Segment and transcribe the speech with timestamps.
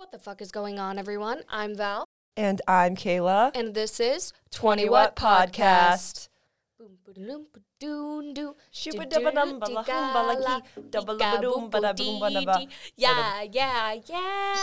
[0.00, 1.42] What the fuck is going on, everyone?
[1.50, 3.50] I'm Val, And I'm Kayla.
[3.54, 6.28] and this is 20 What Podcast.
[6.78, 8.56] Boom, ba-da-dum, ba-doon, doo.
[8.72, 11.68] Shooba Do-do, dubba dum ba la hum ba la dee-ga-la, key, dubba la ba doom
[11.68, 12.58] ba da boom ba da ba.
[12.60, 12.68] dee-ga-boom-ba-dee-dee.
[12.96, 14.56] Yeah, yeah, yeah.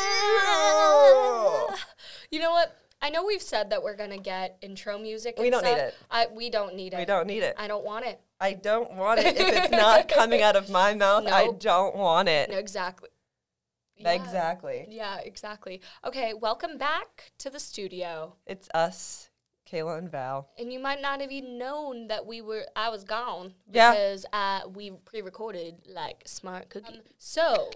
[2.31, 2.75] You know what?
[2.99, 5.35] I know we've said that we're gonna get intro music.
[5.37, 5.93] We don't need it.
[6.09, 6.97] I, we don't need it.
[6.97, 7.53] We don't need it.
[7.59, 8.19] I don't want it.
[8.41, 9.37] I don't want it.
[9.37, 12.49] If it's not coming out of my mouth, I don't want it.
[12.49, 13.09] No, exactly.
[13.97, 14.11] Yeah.
[14.11, 14.85] Exactly.
[14.89, 15.81] Yeah, exactly.
[16.05, 18.35] Okay, welcome back to the studio.
[18.45, 19.29] It's us,
[19.69, 20.49] Kayla and Val.
[20.57, 23.91] And you might not have even known that we were I was gone Yeah.
[23.91, 27.01] because uh, we pre-recorded like smart cookie.
[27.17, 27.69] so,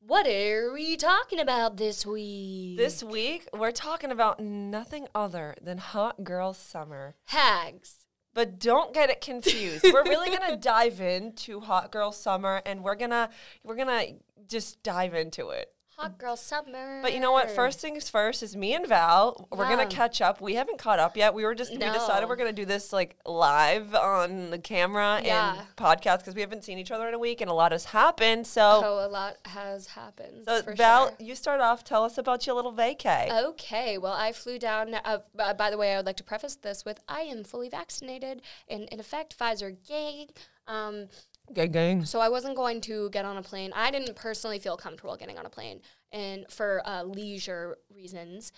[0.00, 2.78] what are we talking about this week?
[2.78, 7.16] This week, we're talking about nothing other than Hot Girl Summer.
[7.26, 8.05] hags.
[8.36, 9.82] But don't get it confused.
[9.82, 13.30] we're really gonna dive into Hot Girl Summer, and we're gonna
[13.64, 14.08] we're gonna
[14.46, 15.72] just dive into it.
[15.98, 17.00] Hot girl summer.
[17.00, 17.50] But you know what?
[17.50, 19.48] First things first is me and Val.
[19.50, 20.42] We're gonna catch up.
[20.42, 21.32] We haven't caught up yet.
[21.32, 22.28] We were just we decided No.
[22.28, 25.56] we're gonna do this like live on the camera Yeah.
[25.60, 27.86] and podcast because we haven't seen each other in a week and a lot has
[27.86, 28.46] happened.
[28.46, 30.44] So, Oh, a lot has happened.
[30.46, 31.16] so for Val, sure.
[31.18, 31.82] you start off.
[31.82, 33.30] Tell us about your little vacay.
[33.46, 34.92] Okay, well, I flew down.
[34.94, 37.70] Uh, b- by the way, I would like to preface this with I am fully
[37.70, 40.28] vaccinated and, in effect, Pfizer gang.
[40.66, 41.08] Um,
[41.52, 42.04] gang, gang.
[42.04, 43.72] So I wasn't going to get on a plane.
[43.74, 45.80] I didn't personally feel comfortable getting on a plane,
[46.12, 48.52] and for uh, leisure reasons,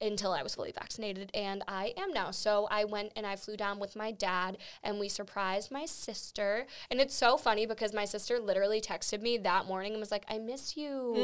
[0.00, 2.30] until I was fully vaccinated, and I am now.
[2.30, 6.66] So I went and I flew down with my dad, and we surprised my sister.
[6.90, 10.24] And it's so funny because my sister literally texted me that morning and was like,
[10.28, 11.14] "I miss you.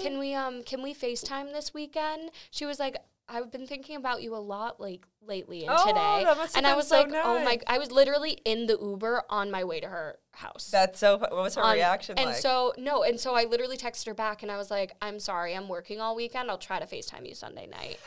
[0.00, 2.96] Can we um can we Facetime this weekend?" She was like.
[3.28, 6.24] I've been thinking about you a lot like lately and Oh, today.
[6.24, 7.58] that must have and I was so like, oh my.
[7.66, 10.70] I was literally in the Uber on my way to her house.
[10.70, 11.16] That's so.
[11.16, 12.36] What was her on- reaction and like?
[12.36, 15.54] so no, and so I literally texted her back and I was like, I'm sorry,
[15.54, 16.50] I'm working all weekend.
[16.50, 17.98] I'll try to FaceTime you Sunday night.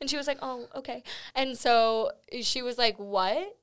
[0.00, 1.02] and she was like, Oh, okay.
[1.34, 2.10] And so
[2.42, 3.56] she was like, What?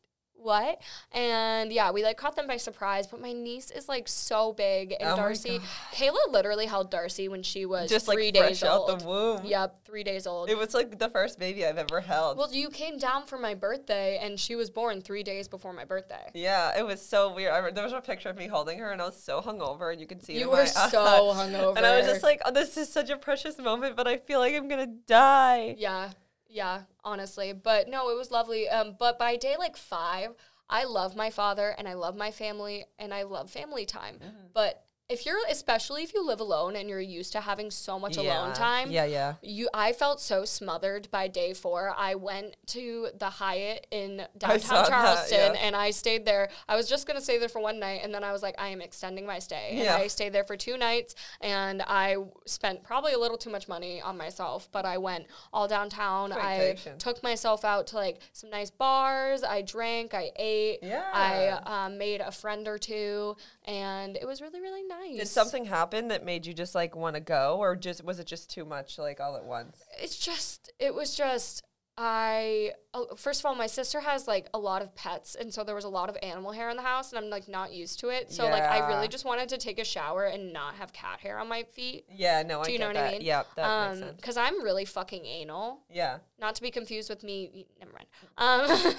[0.45, 0.79] What?
[1.11, 4.91] And yeah, we like caught them by surprise, but my niece is like so big
[4.99, 5.59] and Oh Darcy
[5.91, 8.99] Kayla literally held Darcy when she was just like three fresh days out old.
[8.99, 9.41] the womb.
[9.43, 10.49] Yep, three days old.
[10.51, 12.37] It was like the first baby I've ever held.
[12.37, 15.83] well, you came down for my birthday and she was born three days before my
[15.83, 16.29] birthday.
[16.35, 17.51] yeah, it was so weird.
[17.51, 19.91] I, re- there was a picture of me holding her, and I was so hungover,
[19.91, 21.75] and you could see it You were so hungover.
[21.75, 24.39] And I was just like, oh, this is such a precious moment, but I feel
[24.39, 25.75] like I'm gonna die.
[25.77, 26.11] Yeah,
[26.55, 27.51] yeah, honestly.
[27.51, 28.69] But no, it was lovely.
[28.69, 30.29] Um, but by day like five,
[30.69, 34.15] I love my father and I love my family and I love family time.
[34.15, 34.47] Mm-hmm.
[34.53, 38.17] But if you're, especially if you live alone and you're used to having so much
[38.17, 39.35] alone time, Yeah, yeah.
[39.43, 41.93] you, I felt so smothered by day four.
[41.95, 45.59] I went to the Hyatt in downtown saw that, Charleston yeah.
[45.61, 46.49] and I stayed there.
[46.67, 48.69] I was just gonna stay there for one night, and then I was like, I
[48.69, 49.69] am extending my stay.
[49.71, 49.95] And Yeah.
[49.95, 52.17] I stayed there for two nights, and I
[52.47, 56.33] spent probably a little too much money on myself, but I went all downtown.
[56.33, 59.43] I took myself out to like some nice bars.
[59.43, 60.15] I drank.
[60.15, 60.79] I ate.
[60.81, 61.05] Yeah.
[61.13, 65.17] I um, made a friend or two, and it was really really nice.
[65.17, 68.27] Did something happen that made you just like want to go, or just was it
[68.27, 69.83] just too much, like all at once?
[69.99, 71.63] it's just it was just
[71.97, 75.63] I oh, first of all my sister has like a lot of pets and so
[75.63, 77.99] there was a lot of animal hair in the house and I'm like not used
[77.99, 78.31] to it.
[78.31, 78.87] So like I Yeah.
[78.87, 82.05] really just wanted to take a shower and not have cat hair on my feet.
[82.09, 83.09] Yeah, no, I do you get know what that.
[83.09, 83.21] I mean?
[83.21, 84.15] Yeah, that um makes sense.
[84.15, 85.81] because I'm really fucking anal.
[85.91, 88.07] Yeah, not to be confused with me never mind.
[88.37, 88.95] Um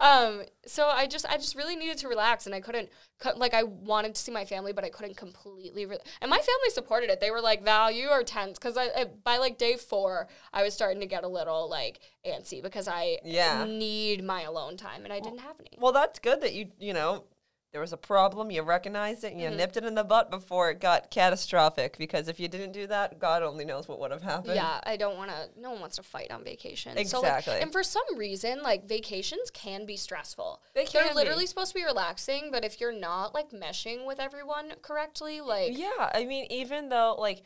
[0.00, 2.88] um so i just i just really needed to relax and i couldn't
[3.18, 6.36] cut like i wanted to see my family but i couldn't completely re- and my
[6.38, 7.20] family supported it.
[7.20, 8.58] They were like val you are tense.
[8.58, 12.00] Because I, I by like day four i was starting to get a little like
[12.34, 13.64] antsy because i Yeah.
[13.66, 16.92] need my alone time and i didn't have any well, that's good that you you
[16.92, 17.24] know
[17.72, 19.56] there was a problem, you recognized it, and you Mm-hmm.
[19.56, 21.98] nipped it in the butt before it got catastrophic.
[21.98, 24.54] Because if you didn't do that, God only knows what would have happened.
[24.54, 25.48] Yeah, I don't want to.
[25.60, 26.92] No one wants to fight on vacation.
[27.04, 27.54] So Exactly.
[27.54, 30.62] like, and for some reason, like vacations can be stressful.
[30.76, 31.14] They can be.
[31.16, 35.76] literally supposed to be relaxing, but if you're not like meshing with everyone correctly, like
[35.76, 37.42] Yeah, I mean, even though like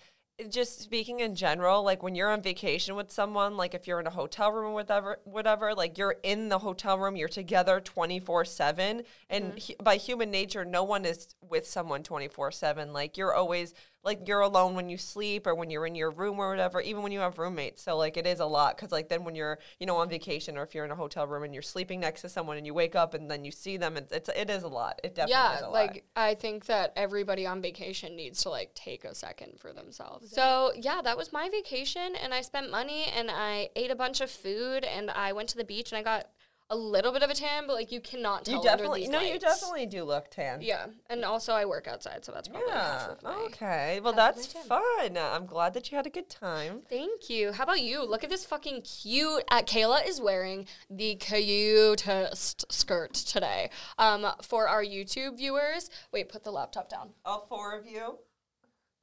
[0.49, 4.07] just speaking in general, like when you're on vacation with someone, like if you're in
[4.07, 8.45] a hotel room or whatever, whatever, like you're in the hotel room, you're together 24
[8.45, 9.03] 7.
[9.31, 9.57] And mm-hmm.
[9.57, 12.93] hu- by human nature, no one is with someone 24 7.
[12.93, 13.75] Like you're always,
[14.05, 17.03] like you're alone when you sleep or when you're in your room or whatever, even
[17.03, 17.83] when you have roommates.
[17.83, 20.57] So, like, it is a lot because, like, then when you're, you know, on vacation
[20.57, 22.75] or if you're in a hotel room and you're sleeping next to someone and you
[22.75, 25.01] wake up and then you see them, it's, it's it is a lot.
[25.03, 26.03] It definitely is yeah, a like lot.
[26.17, 30.31] I think that everybody on vacation needs to like take a second for themselves.
[30.33, 34.21] So yeah, that was my vacation, and I spent money, and I ate a bunch
[34.21, 36.29] of food, and I went to the beach, and I got
[36.71, 38.55] a little bit of a tan, but like you cannot tell.
[38.55, 40.61] You under definitely no, you definitely do look tan.
[40.61, 43.13] Yeah, and also I work outside, so that's probably half Yeah.
[43.13, 43.35] of my.
[43.47, 44.01] Okay.
[44.03, 45.17] Well, half that's fun.
[45.17, 46.83] I'm glad that you had a good time.
[46.89, 47.53] Thank you.
[47.53, 48.05] How about you?
[48.05, 49.45] Look at this fucking cute.
[49.51, 53.71] Uh, Kayla is wearing the cutest skirt today.
[53.99, 57.11] Um, for our YouTube viewers, wait, put the laptop down.
[57.25, 58.19] All four of you.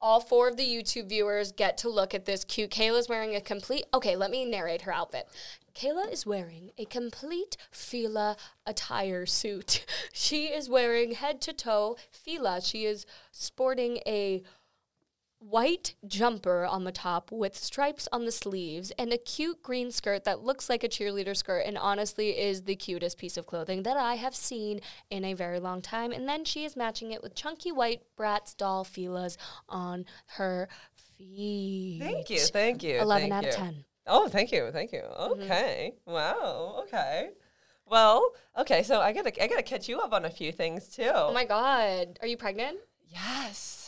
[0.06, 2.69] All four of the YouTube viewers get to look at this cute.
[2.69, 3.86] Kayla's wearing a complete.
[3.92, 5.28] Okay, let me narrate her outfit.
[5.74, 8.38] Kayla is wearing a complete Fila
[8.68, 9.84] attire suit.
[10.13, 12.62] She is wearing head to toe Fila.
[12.62, 14.44] She is sporting a
[15.50, 20.24] white jumper on the top with stripes on the sleeves and a cute green skirt
[20.24, 23.97] that looks like a cheerleader skirt and honestly is the cutest piece of clothing that
[23.97, 26.12] I have seen in a very long time.
[26.12, 29.38] And then she is matching it with chunky white Bratz doll filas
[29.69, 30.68] on her
[31.18, 32.00] feet.
[32.01, 32.39] Thank you.
[32.39, 33.00] Thank you.
[33.00, 33.50] 11 thank out you.
[33.50, 33.86] of 10.
[34.07, 34.71] Oh, thank you.
[34.71, 35.01] Thank you.
[35.01, 35.42] Mm-hmm.
[35.44, 35.94] Okay.
[36.06, 36.83] Wow.
[36.83, 37.30] Okay.
[37.86, 38.81] Well, okay.
[38.83, 41.12] So I gotta I gotta catch you up on a few things too.
[41.13, 42.18] Oh my god.
[42.21, 42.77] Are you pregnant?
[43.07, 43.84] yes.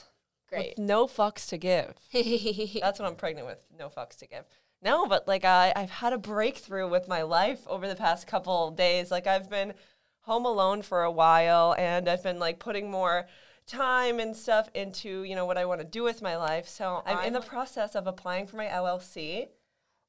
[0.50, 0.76] Great.
[0.78, 1.94] With no fucks to give.
[2.82, 3.60] That's what I'm pregnant with.
[3.78, 4.46] No fucks to give.
[4.82, 8.72] No, but like I, I've had a breakthrough with my life over the past couple
[8.72, 9.12] days.
[9.12, 9.74] Like I've been
[10.22, 13.28] home alone for a while, and I've been like putting more
[13.66, 16.68] time and stuff into you know what I want to do with my life.
[16.68, 19.48] So I'm in the process of applying for my LLC.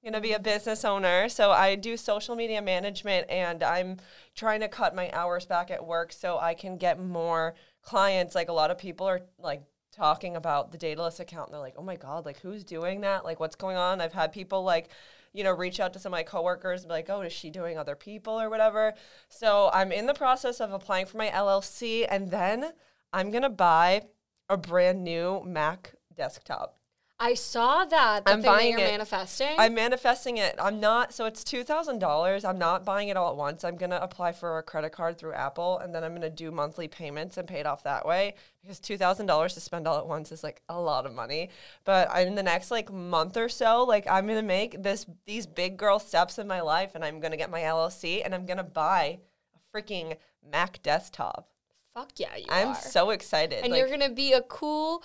[0.04, 3.96] Gonna be a business owner, so I do social media management, and I'm
[4.36, 8.34] trying to cut my hours back at work so I can get more clients.
[8.34, 9.62] Like a lot of people are like
[9.92, 13.24] talking about the Daedalus account, and they're like, "Oh my god, like who's doing that?
[13.24, 14.90] Like what's going on?" I've had people like,
[15.32, 17.50] you know, reach out to some of my coworkers and be like, "Oh, is she
[17.50, 18.94] doing other people or whatever?"
[19.28, 22.72] So I'm in the process of applying for my LLC, and then
[23.12, 24.02] I'm gonna buy
[24.48, 26.77] a brand new Mac desktop.
[27.20, 28.24] I saw that.
[28.24, 28.90] The I'm thing that buying you're it.
[28.92, 29.56] manifesting.
[29.58, 30.54] I'm manifesting it.
[30.58, 32.44] I'm not, so it's $2,000.
[32.48, 33.64] I'm not buying it all at once.
[33.64, 36.30] I'm going to apply for a credit card through Apple and then I'm going to
[36.30, 40.06] do monthly payments and pay it off that way because $2,000 to spend all at
[40.06, 41.50] once is like a lot of money.
[41.84, 45.46] But in the next like month or so, like I'm going to make this, these
[45.46, 48.46] big girl steps in my life and I'm going to get my LLC and I'm
[48.46, 49.18] going to buy
[49.56, 50.16] a freaking
[50.48, 51.48] Mac desktop.
[51.94, 52.74] Fuck yeah, you I'm are.
[52.76, 53.64] so excited.
[53.64, 55.02] and like- you're gonna be a cool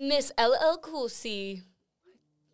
[0.00, 1.62] Miss LL Cool C.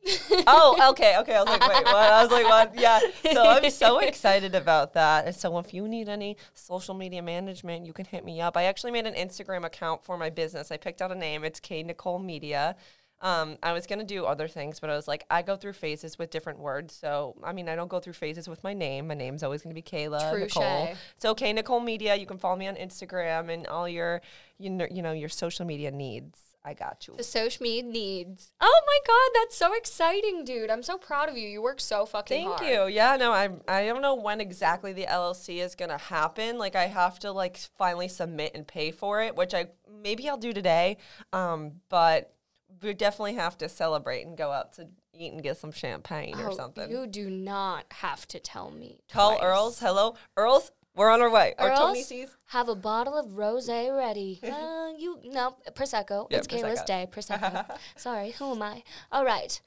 [0.46, 1.34] oh, okay, okay.
[1.34, 1.96] I was like, wait, what?
[1.96, 2.78] I was like, what?
[2.78, 3.00] Yeah.
[3.32, 5.26] So I'm so excited about that.
[5.26, 8.56] And so if you need any social media management, you can hit me up.
[8.56, 10.70] I actually made an Instagram account for my business.
[10.70, 11.44] I picked out a name.
[11.44, 12.76] It's K Nicole Media.
[13.20, 16.18] Um, I was gonna do other things, but I was like, I go through phases
[16.18, 16.94] with different words.
[16.94, 19.06] So I mean, I don't go through phases with my name.
[19.06, 20.62] My name's always gonna be Kayla True Nicole.
[20.62, 20.94] shay.
[21.16, 22.14] So K Nicole Media.
[22.14, 24.20] You can follow me on Instagram and all your,
[24.58, 26.45] you know, you know, your social media needs.
[26.66, 27.14] I got you.
[27.16, 28.52] The social media needs.
[28.60, 30.68] Oh my god, that's so exciting, dude!
[30.68, 31.48] I'm so proud of you.
[31.48, 32.68] You work so fucking Thank hard.
[32.90, 32.94] you.
[32.94, 33.60] Yeah, no, I'm.
[33.68, 36.58] I don't know when exactly the LLC is gonna happen.
[36.58, 39.68] Like, I have to like finally submit and pay for it, which I
[40.02, 40.96] maybe I'll do today.
[41.32, 42.34] Um, but
[42.82, 46.50] we definitely have to celebrate and go out to eat and get some champagne or
[46.50, 46.90] Oh, something.
[46.90, 48.98] You do not have to tell me.
[49.08, 49.42] Call twice.
[49.44, 49.78] Earls.
[49.78, 50.72] Hello, Earls.
[50.96, 51.54] We're on our way.
[51.58, 54.40] Or Tony Earls, have a bottle of rosé ready.
[54.44, 56.26] uh, you no prosecco.
[56.30, 57.06] Yeah, it's Kayla's day.
[57.10, 57.78] Prosecco.
[57.96, 58.82] Sorry, who am I?
[59.12, 59.60] All right.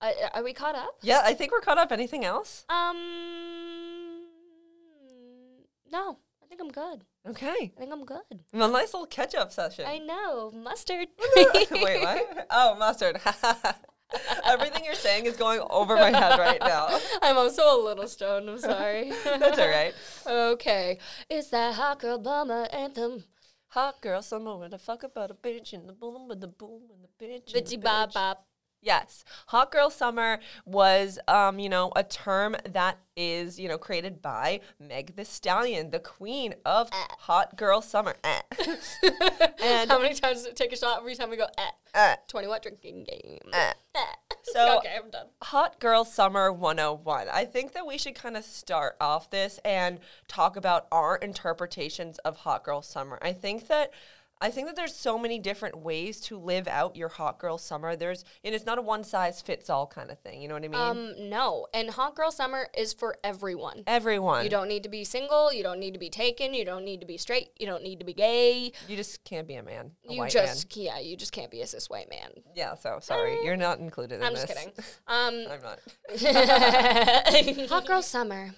[0.00, 0.98] Uh, are we caught up?
[1.00, 1.92] Yeah, I think we're caught up.
[1.92, 2.64] Anything else?
[2.68, 4.26] Um,
[5.90, 6.18] no.
[6.42, 7.04] I think I'm good.
[7.26, 7.72] Okay.
[7.76, 8.44] I think I'm good.
[8.52, 9.86] Well, nice little catch up session.
[9.88, 11.08] I know mustard.
[11.36, 12.46] Wait, what?
[12.50, 13.18] Oh, mustard.
[14.44, 16.98] Everything you're saying is going over my head right now.
[17.22, 18.48] I'm also a little stoned.
[18.48, 19.12] I'm sorry.
[19.24, 19.94] That's all right.
[20.26, 20.98] Okay.
[21.28, 23.24] It's that hot girl bummer anthem.
[23.68, 26.82] Hot girl summer with a fuck about a bitch and the boom with the boom
[26.92, 27.52] and the bitch.
[27.52, 28.14] Bitchy bop bitch.
[28.14, 28.46] bop.
[28.84, 29.24] Yes.
[29.46, 34.60] Hot girl summer was um, you know, a term that is, you know, created by
[34.78, 38.14] Meg the Stallion, the queen of hot girl summer.
[38.24, 38.40] Eh.
[39.62, 41.70] and How many times does it take a shot every time we go, eh?
[41.94, 43.38] eh, 20 what drinking game?
[43.52, 43.72] eh.
[43.94, 44.00] Eh.
[44.46, 45.28] So- okay, I'm done.
[45.42, 47.28] Hot Girl Summer 101.
[47.32, 49.98] I think that we should kind of start off this and
[50.28, 53.18] talk about our interpretations of Hot Girl Summer.
[53.22, 53.90] I think that
[54.44, 57.96] I think that there's so many different ways to live out your hot girl summer.
[57.96, 60.42] There's and it's not a one size fits all kind of thing.
[60.42, 60.74] You know what I mean?
[60.74, 61.66] Um, no.
[61.72, 63.84] And hot girl summer is for everyone.
[63.86, 64.44] Everyone.
[64.44, 65.50] You don't need to be single.
[65.50, 66.52] You don't need to be taken.
[66.52, 67.52] You don't need to be straight.
[67.58, 68.72] You don't need to be gay.
[68.86, 69.92] You just can't be a man.
[70.10, 72.28] A you just, yeah, you just can't be a cis white man.
[72.34, 72.44] man.
[72.54, 73.38] Yeah, so sorry.
[73.42, 74.28] You're not included in this.
[74.28, 74.58] I'm just this.
[74.58, 74.74] kidding.
[75.06, 75.80] Um, I'm not.
[77.70, 78.50] hot girl summer.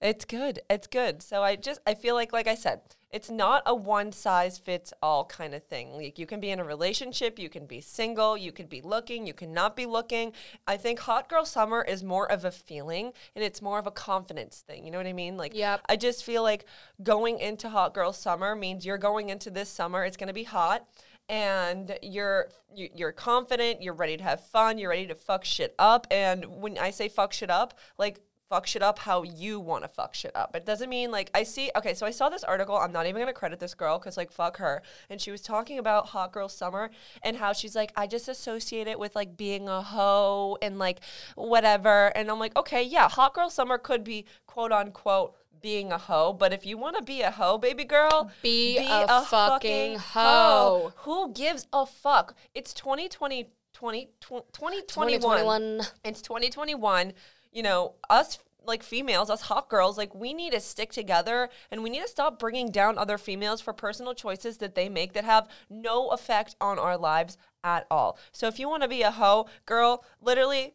[0.00, 0.60] It's good.
[0.70, 1.24] It's good.
[1.24, 4.92] So I just I feel like like I said, it's not a one size fits
[5.02, 5.92] all kind of thing.
[5.92, 9.26] Like you can be in a relationship, you can be single, you can be looking,
[9.26, 10.32] you cannot be looking.
[10.66, 13.90] I think hot girl summer is more of a feeling and it's more of a
[13.90, 14.84] confidence thing.
[14.84, 15.36] You know what I mean?
[15.36, 15.82] Like Yep.
[15.88, 16.66] I just feel like
[17.02, 20.44] going into hot girl summer means you're going into this summer, it's going to be
[20.44, 20.86] hot
[21.30, 25.74] and you're you- you're confident, you're ready to have fun, you're ready to fuck shit
[25.78, 29.84] up and when I say fuck shit up, like fuck shit up how you want
[29.84, 30.54] to fuck shit up.
[30.56, 33.26] It doesn't mean like I see okay, so I saw this article, I'm not even
[33.26, 36.48] to credit this girl cuz like fuck her, and she was talking about hot girl
[36.48, 36.90] summer
[37.22, 41.00] and how she's like I just associate it with like being a hoe and like
[41.34, 45.98] whatever and I'm like okay, yeah, hot girl summer could be quote unquote being a
[45.98, 50.92] hoe, but if you want to be a hoe, baby girl, Be a fucking hoe.
[50.98, 52.36] Who gives a fuck?
[52.54, 55.20] It's 2020 20, 2021.
[55.20, 55.80] 2021.
[56.04, 57.12] It's 2021.
[57.52, 61.82] You know, us like females, us hot girls, like we need to stick together and
[61.82, 65.24] we need to stop bringing down other females for personal choices that they make that
[65.24, 68.18] have no effect on our lives at all.
[68.30, 70.74] So if you want to be a hoe, girl, literally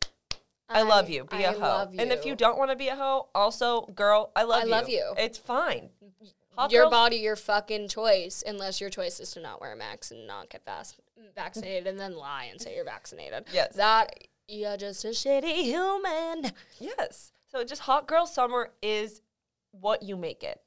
[0.68, 1.26] I, love you.
[1.26, 1.90] Be I a hoe.
[1.98, 4.72] And if you don't want to be a hoe, also, girl, I love I you.
[4.72, 5.14] love you.
[5.18, 5.90] It's fine.
[6.58, 9.76] Hot your girls- body, your fucking choice, unless your choice is to not wear a
[9.76, 10.96] mask and not get vas-
[11.36, 13.46] vaccinated and then lie and say you're vaccinated.
[13.52, 13.76] Yes.
[13.76, 14.14] That,
[14.48, 16.52] you're just a shitty human.
[16.80, 17.32] Yes.
[17.48, 19.22] So just hot girl summer is
[19.72, 20.60] what you make it.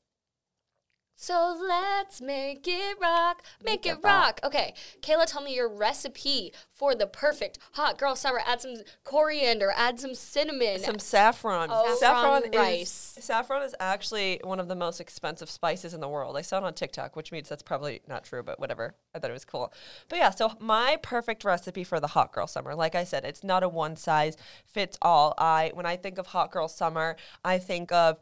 [1.19, 4.39] So let's make it rock, make, it, rock.
[4.45, 8.41] Okay, Kayla, tell me your recipe for the perfect hot girl summer.
[8.47, 10.81] Add some coriander, add some cinnamon.
[10.81, 11.71] Some saffron.
[11.73, 13.19] Oh, saffron saffron is rice.
[13.21, 16.37] saffron is actually one of the most expensive spices in the world.
[16.37, 18.95] I saw it on TikTok, which means that's probably not true, but whatever.
[19.15, 19.73] I thought it was cool.
[20.11, 23.43] But yeah, so my perfect recipe for the hot girl summer, like I said, it's
[23.43, 25.35] not a one size fits all.
[25.39, 28.19] I when I think of hot girl summer, I think of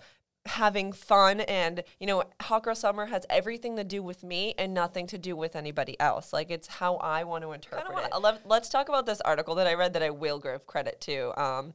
[0.47, 4.75] having fun and you know hot girl summer has everything to do with me and
[4.75, 6.33] nothing to do with anybody else.
[6.33, 8.11] Like it's how i want to interpret it.
[8.13, 11.01] I love, let's talk about this article that i read that i will give credit
[11.03, 11.41] to.
[11.43, 11.73] Um,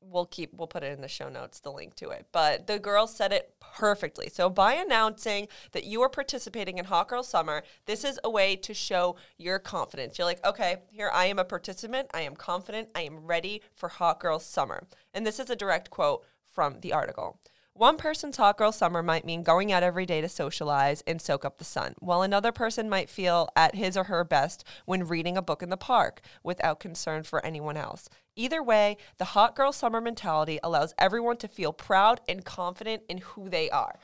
[0.00, 2.26] we'll keep we'll put it in the show notes the link to it.
[2.30, 4.28] But the girl said it perfectly.
[4.28, 8.54] So by announcing that you are participating in hot girl summer this is a way
[8.56, 10.16] to show your confidence.
[10.16, 12.08] You're like okay here i am a participant.
[12.14, 12.88] I am confident.
[12.94, 14.86] I am ready for hot girl summer.
[15.12, 17.40] And this is a direct quote from the article
[17.74, 21.44] one person's hot girl summer might mean going out every day to socialize and soak
[21.44, 25.38] up the sun, while another person might feel at his or her best when reading
[25.38, 28.10] a book in the park without concern for anyone else.
[28.36, 33.18] Either way, the hot girl summer mentality allows everyone to feel proud and confident in
[33.18, 33.98] who they are.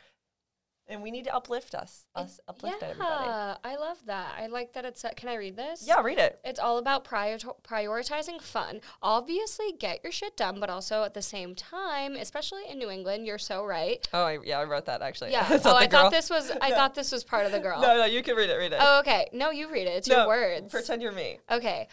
[0.90, 3.58] And we need to uplift us, us uplift yeah, everybody.
[3.62, 4.36] I love that.
[4.38, 5.04] I like that it's.
[5.16, 5.84] Can I read this?
[5.86, 6.40] Yeah, read it.
[6.44, 8.80] It's all about prior- prioritizing fun.
[9.02, 13.26] Obviously, get your shit done, but also at the same time, especially in New England,
[13.26, 14.08] you're so right.
[14.14, 15.32] Oh, I, yeah, I wrote that actually.
[15.32, 15.46] Yeah.
[15.68, 16.50] Oh, I thought this was.
[16.62, 17.80] I thought this was part of the girl.
[17.82, 18.56] No, no, you can read it.
[18.56, 18.78] Read it.
[18.80, 19.28] Oh, okay.
[19.34, 19.90] No, you read it.
[19.90, 20.70] It's No, your words.
[20.70, 21.38] Pretend you're me.
[21.50, 21.88] Okay.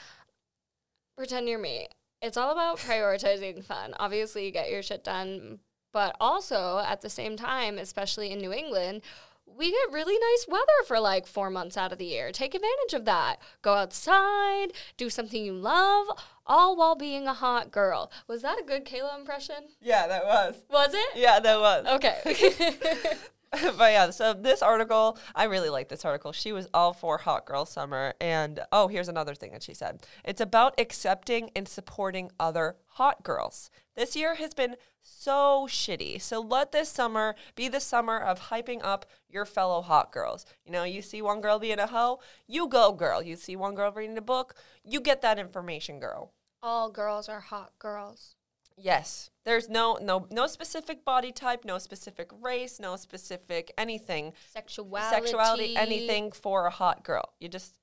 [1.17, 1.87] Pretend you're me.
[2.21, 3.93] It's all about prioritizing fun.
[3.99, 5.59] Obviously, you get your shit done,
[5.95, 9.01] but also at the same time, especially in New England,
[9.47, 12.33] we get really nice weather for like four months out of the year.
[12.33, 13.37] Take advantage of that.
[13.61, 16.07] Go outside, do something you love,
[16.45, 18.11] all while being a hot girl.
[18.27, 19.69] Was that a good Kayla impression?
[19.81, 20.55] Yeah, that was.
[20.69, 21.15] Was it?
[21.15, 21.85] Yeah, that was.
[21.85, 23.13] Okay.
[23.77, 26.31] but yeah, so this article, I really like this article.
[26.31, 28.13] She was all for hot girl summer.
[28.19, 33.23] And oh, here's another thing that she said it's about accepting and supporting other hot
[33.23, 33.69] girls.
[33.95, 36.21] This year has been so shitty.
[36.21, 40.45] So let this summer be the summer of hyping up your fellow hot girls.
[40.65, 43.21] You know, you see one girl being a hoe, you go, girl.
[43.21, 46.33] You see one girl reading a book, you get that information, girl.
[46.63, 48.35] all girls are hot girls.
[48.77, 49.29] Yes.
[49.45, 54.33] There's no no no specific body type, no specific race, no specific anything.
[54.51, 55.15] Sexuality.
[55.15, 57.33] Sexuality, anything for a hot girl.
[57.39, 57.75] You just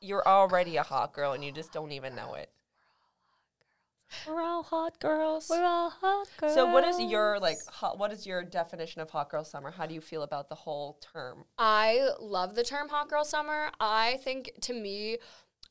[0.00, 2.50] you're already a hot girl and you just don't even know it.
[4.26, 5.46] We're all hot girls.
[5.48, 6.54] We're all hot girls.
[6.54, 9.70] So what is your like hot, what is your definition of hot girl summer?
[9.70, 11.44] How do you feel about the whole term?
[11.58, 13.70] I love the term hot girl summer.
[13.78, 15.18] I think to me,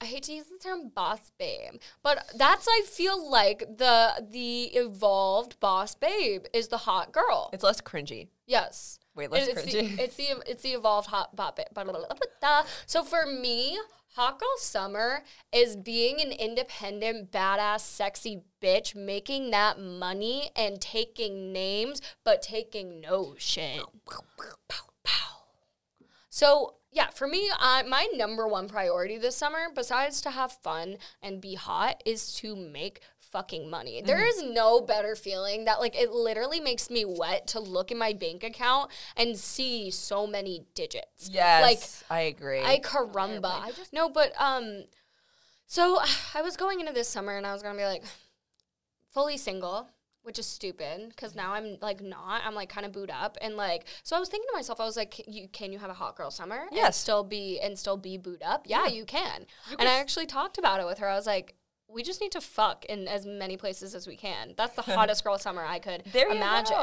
[0.01, 4.63] I hate to use the term boss babe, but that's I feel like the the
[4.73, 7.49] evolved boss babe is the hot girl.
[7.51, 8.29] It's less cringy.
[8.47, 8.99] Yes.
[9.15, 9.97] Wait, less It- it's cringy.
[9.97, 11.65] The, it's the it's the evolved hot bot babe.
[11.73, 12.63] Blah, blah, blah, blah, blah.
[12.85, 13.77] So for me,
[14.15, 21.51] hot girl summer is being an independent, badass, sexy bitch, making that money and taking
[21.51, 23.81] names, but taking no shit.
[26.29, 30.97] So yeah, for me, uh, my number one priority this summer, besides to have fun
[31.21, 34.01] and be hot, is to make fucking money.
[34.03, 34.47] There Mm-hmm.
[34.49, 38.13] is no better feeling that like it literally makes me wet to look in my
[38.13, 41.29] bank account and see so many digits.
[41.31, 42.63] Yes, Like I agree.
[42.63, 43.61] I caramba.
[43.61, 44.85] I just no, but um
[45.67, 45.99] so
[46.33, 48.03] I was going into this summer and I was going to be like
[49.13, 49.89] fully single,
[50.29, 52.43] which is stupid cuz now I'm like not.
[52.45, 54.85] I'm like kind of booed up and like so I was thinking to myself I
[54.85, 56.95] was like can you can you have a hot girl summer and Yes.
[56.97, 58.67] still be and still be booed up?
[58.67, 58.91] Yeah, Yeah.
[58.93, 59.39] you can.
[59.69, 61.09] You and can I actually talked about it with her.
[61.09, 61.55] I was like
[61.91, 64.53] we just need to fuck in as many places as we can.
[64.55, 66.77] That's the hottest girl summer I could there imagine.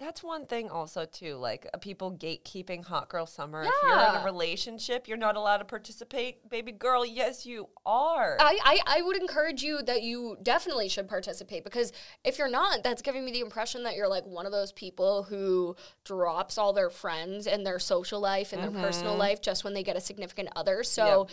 [0.00, 3.62] That's one thing also too, like uh, people gatekeeping hot girl summer.
[3.62, 3.70] yeah.
[3.70, 6.48] If you're in a relationship, you're not allowed to participate.
[6.50, 8.36] Baby girl, yes you are.
[8.40, 11.92] I, I, I would encourage you that you definitely should participate because
[12.24, 15.22] if you're not, that's giving me the impression that you're like one of those people
[15.22, 19.74] who drops all their friends and their social life and their personal life just when
[19.74, 20.82] they get a significant other.
[20.82, 21.28] So,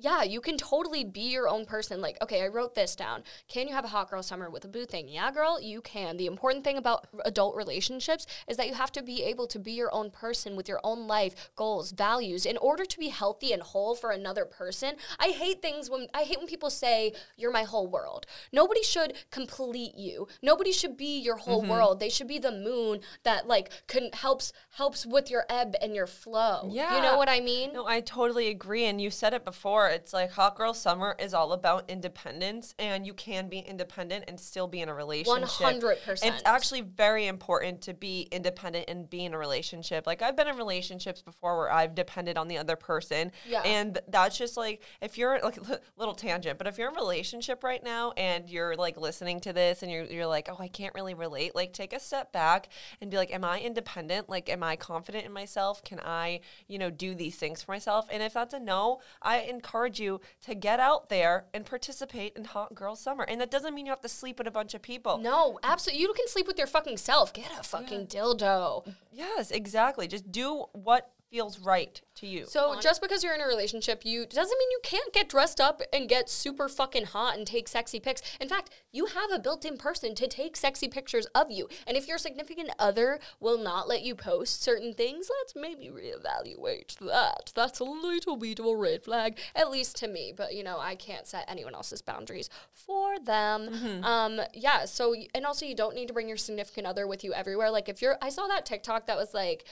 [0.00, 2.00] yeah, you can totally be your own person.
[2.00, 3.22] Like, okay, I wrote this down.
[3.48, 5.08] Can you have a hot girl summer with a boo thing?
[5.08, 6.16] Yeah, girl, you can.
[6.16, 9.72] The important thing about adult relationships is that you have to be able to be
[9.72, 13.62] your own person with your own life, goals, values in order to be healthy and
[13.62, 14.94] whole for another person.
[15.18, 18.26] I hate things when I hate when people say you're my whole world.
[18.52, 20.28] Nobody should complete you.
[20.42, 21.70] Nobody should be your whole Mm-hmm.
[21.70, 22.00] world.
[22.00, 26.06] They should be the moon that like can helps helps with your ebb and your
[26.08, 26.68] flow.
[26.72, 26.96] Yeah.
[26.96, 27.72] You know what I mean?
[27.72, 28.84] No, I totally agree.
[28.86, 29.83] And you said it before.
[29.88, 34.38] It's like Hot Girl Summer is all about independence, and you can be independent and
[34.38, 35.82] still be in a relationship.
[35.82, 36.24] 100%.
[36.24, 40.06] It's actually very important to be independent and be in a relationship.
[40.06, 43.32] Like, I've been in relationships before where I've depended on the other person.
[43.46, 43.62] Yeah.
[43.62, 46.98] And that's just like, if you're like, a little tangent, but if you're in a
[46.98, 50.68] relationship right now and you're like listening to this and you're, you're like, oh, I
[50.68, 52.68] can't really relate, like, take a step back
[53.00, 54.28] and be like, am I independent?
[54.28, 55.82] Like, am I confident in myself?
[55.84, 58.06] Can I, you know, do these things for myself?
[58.10, 62.44] And if that's a no, I encourage you to get out there and participate in
[62.44, 63.24] Hot Girl Summer.
[63.24, 65.18] And that doesn't mean you have to sleep with a bunch of people.
[65.18, 66.02] No, absolutely.
[66.02, 67.32] You can sleep with your fucking self.
[67.32, 68.86] Get a fucking dildo.
[69.12, 70.06] Yes, exactly.
[70.06, 72.44] Just do what feels right to you.
[72.46, 75.82] So just because you're in a relationship, you doesn't mean you can't get dressed up
[75.92, 78.22] and get super fucking hot and take sexy pics.
[78.40, 81.68] In fact, you have a built-in person to take sexy pictures of you.
[81.88, 86.96] And if your significant other will not let you post certain things, let's maybe reevaluate
[87.00, 87.50] that.
[87.52, 90.32] That's a little bit of a red flag, at least to me.
[90.36, 94.04] But you know, I can't set anyone else's boundaries for them.
[94.04, 94.84] Um, yeah.
[94.84, 97.72] So and also, you don't need to bring your significant other with you everywhere.
[97.72, 99.64] Like if you're, I saw that TikTok that was like,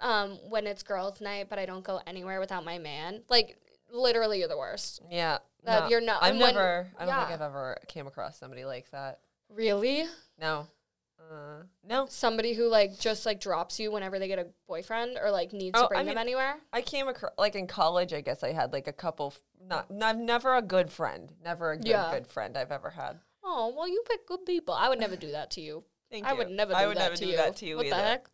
[0.00, 3.22] um, when it's girls' night, but I don't go anywhere without my man.
[3.30, 3.56] Like
[3.90, 5.00] literally, you're the worst.
[5.10, 5.38] yeah.
[5.66, 7.30] Uh, you're not- I've when- never, I don't think.
[7.32, 9.18] I've ever came across somebody like that.
[9.50, 10.04] Really?
[10.38, 10.66] No.
[11.18, 12.06] Uh, no.
[12.06, 15.78] Somebody who like just like drops you whenever they get a boyfriend or like needs
[15.78, 16.56] Oh, to bring I them anywhere.
[16.72, 18.12] I came across like in college.
[18.12, 19.28] I guess I had like a couple.
[19.28, 21.30] f- Not, not never a good friend.
[21.44, 22.10] Never a good Yeah.
[22.10, 23.20] good friend I've ever had.
[23.44, 24.72] Oh well, you pick good people.
[24.74, 25.84] I would never do that to you.
[26.10, 26.38] Thank I you.
[26.38, 26.72] would never.
[26.72, 27.36] Do I would that never to do you.
[27.36, 27.96] that to you what either.
[27.96, 28.30] the heck?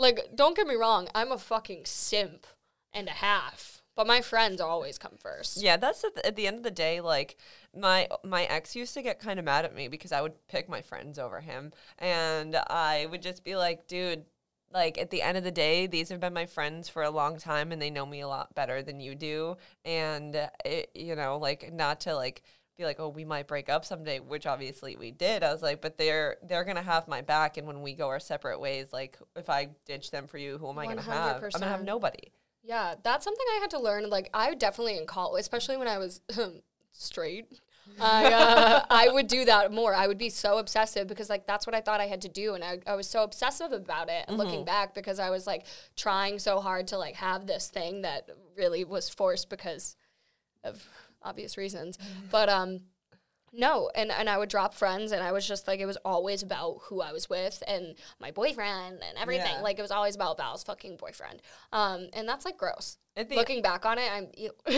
[0.00, 1.08] Like, don't get me wrong.
[1.14, 2.46] I'm a fucking simp
[2.90, 5.62] and a half, but my friends always come first.
[5.62, 7.02] Yeah, that's at the, at the end of the day.
[7.02, 7.36] Like
[7.76, 10.70] my my ex used to get kind of mad at me because I would pick
[10.70, 14.24] my friends over him, and I would just be like, dude.
[14.72, 17.38] Like at the end of the day, these have been my friends for a long
[17.38, 19.56] time, and they know me a lot better than you do.
[19.84, 22.42] And it, you know, like not to like
[22.80, 25.42] be like, oh, we might break up someday, which obviously we did.
[25.42, 28.20] I was like, but they're they're gonna have my back, and when we go our
[28.20, 31.42] separate ways, like if I ditch them for you, who am I gonna have?
[31.42, 32.32] I'm gonna have nobody.
[32.62, 34.10] Yeah, that's something I had to learn.
[34.10, 36.20] Like, I definitely in college, especially when I was
[36.92, 37.46] straight,
[37.98, 39.94] I uh, I would do that more.
[39.94, 42.54] I would be so obsessive because like that's what I thought I had to do,
[42.54, 44.24] and I, I was so obsessive about it.
[44.28, 45.66] And looking back, because I was like
[45.96, 49.96] trying so hard to like have this thing that really was forced because
[50.64, 50.86] of
[51.22, 51.98] obvious reasons.
[52.30, 52.80] But um,
[53.52, 56.42] no, and and I would drop friends, and I was just like it was always
[56.42, 59.54] about who I was with and my boyfriend and everything.
[59.56, 59.62] Yeah.
[59.62, 61.42] Like it was always about Val's fucking boyfriend.
[61.72, 62.98] Um, and that's like gross.
[63.16, 64.52] Looking back on it, I'm ew.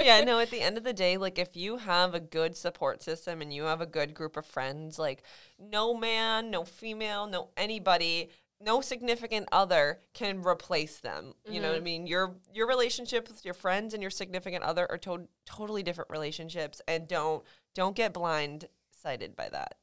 [0.00, 3.02] yeah, no, at the end of the day, like if you have a good support
[3.02, 5.24] system and you have a good group of friends, like
[5.58, 11.34] no man, no female, no anybody, no significant other can replace them.
[11.48, 12.06] You know what I mean?
[12.06, 16.80] Your your relationship with your friends and your significant other are to- totally different relationships
[16.86, 17.42] and don't
[17.74, 19.76] don't get blindsided by that.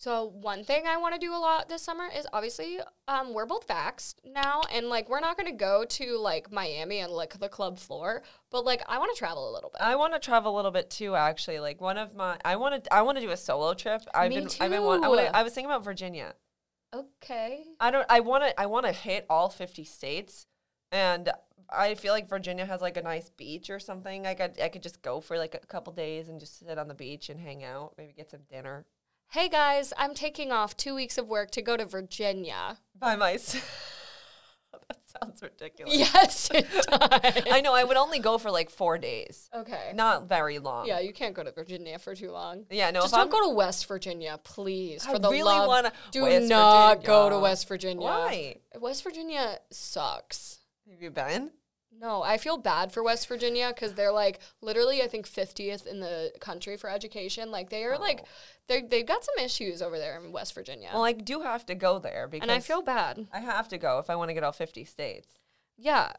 [0.00, 3.46] So one thing I want to do a lot this summer is obviously um, we're
[3.46, 7.48] both vaxxed now, and like we're not gonna go to like Miami and like the
[7.48, 9.82] club floor, but like I want to travel a little bit.
[9.82, 11.16] I want to travel a little bit too.
[11.16, 14.02] Actually, like one of my, I want to, I want to do a solo trip.
[14.14, 15.30] I've Me been, I've been, want, I, wanna, too.
[15.34, 16.32] I was thinking about Virginia.
[16.94, 17.64] Okay.
[17.80, 18.06] I don't.
[18.08, 18.60] I want to.
[18.60, 20.46] I want to hit all fifty states,
[20.92, 21.30] and
[21.70, 24.26] I feel like Virginia has like a nice beach or something.
[24.26, 26.88] I could I could just go for like a couple days and just sit on
[26.88, 28.86] the beach and hang out, maybe get some dinner
[29.32, 32.78] Hey guys, I'm taking off two weeks of work to go to Virginia.
[32.98, 33.94] by myself.
[35.22, 35.94] sounds ridiculous.
[35.96, 37.42] Yes, it does.
[37.50, 37.74] I know.
[37.74, 39.92] I would only go for like four days, okay.
[39.94, 40.86] not very long.
[40.86, 42.64] Yeah, you can't go to Virginia for too long.
[42.70, 43.00] Yeah, no.
[43.00, 45.06] Just if don't I'm, go to West Virginia, please.
[45.06, 48.02] I For the really love, wanna- do West not go to West Virginia.
[48.04, 48.56] Why?
[48.80, 50.58] West Virginia sucks.
[50.90, 51.50] Have you been?
[52.00, 56.00] No, I feel bad for West Virginia because they're like literally, I think fiftieth in
[56.00, 57.50] the country for education.
[57.50, 58.00] Like they are oh.
[58.00, 58.24] like,
[58.68, 61.74] they they've got some issues over there in West Virginia, Well, I do have to
[61.74, 63.26] go there because and I feel bad.
[63.32, 65.28] I have to go if I want to get all fifty states.
[65.76, 66.12] Yeah,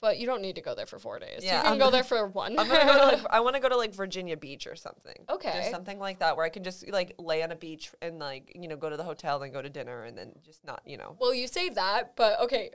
[0.00, 1.40] but you don't need to go there for four days.
[1.42, 2.58] Yeah, you can I'm go there for one.
[2.58, 5.24] I'm gonna go like I want to go to like Virginia Beach or something.
[5.30, 5.52] Okay.
[5.54, 8.52] just something like that where I can just like lay on a beach and like
[8.54, 10.96] you know go to the hotel and go to dinner and then just not you
[10.96, 11.16] know.
[11.18, 12.72] Well, you say that, but okay,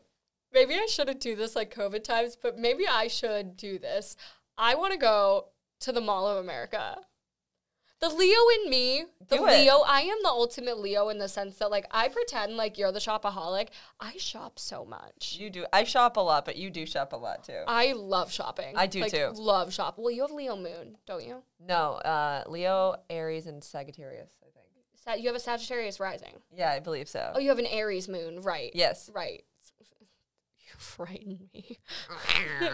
[0.54, 4.16] maybe I shouldn't do this like COVID times, but maybe I should do this.
[4.58, 5.48] I want to go
[5.82, 6.98] to the Mall of America.
[8.00, 9.62] The Leo in me, the Do it.
[9.62, 12.92] Leo, I am the ultimate Leo in the sense that like I pretend like you're
[12.92, 13.70] the shopaholic.
[13.98, 15.38] I shop so much.
[15.40, 15.66] You do.
[15.72, 17.64] I shop a lot, but you do shop a lot too.
[17.66, 18.76] I love shopping.
[18.76, 19.32] I do Like, too.
[19.36, 19.96] Love shop.
[19.98, 21.44] Well, you have Leo moon, don't you?
[21.66, 24.32] no, uh, Leo, Aries, and Sagittarius.
[24.42, 24.66] I think.
[25.06, 26.34] Sa- you have a Sagittarius rising.
[26.54, 27.32] Yeah, I believe so.
[27.36, 28.72] Oh, you have an Aries moon, right?
[28.74, 29.10] Yes.
[29.16, 29.46] Right.
[30.80, 31.80] You frighten me.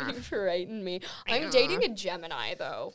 [0.08, 1.02] you frighten me.
[1.28, 2.94] I'm dating a Gemini though.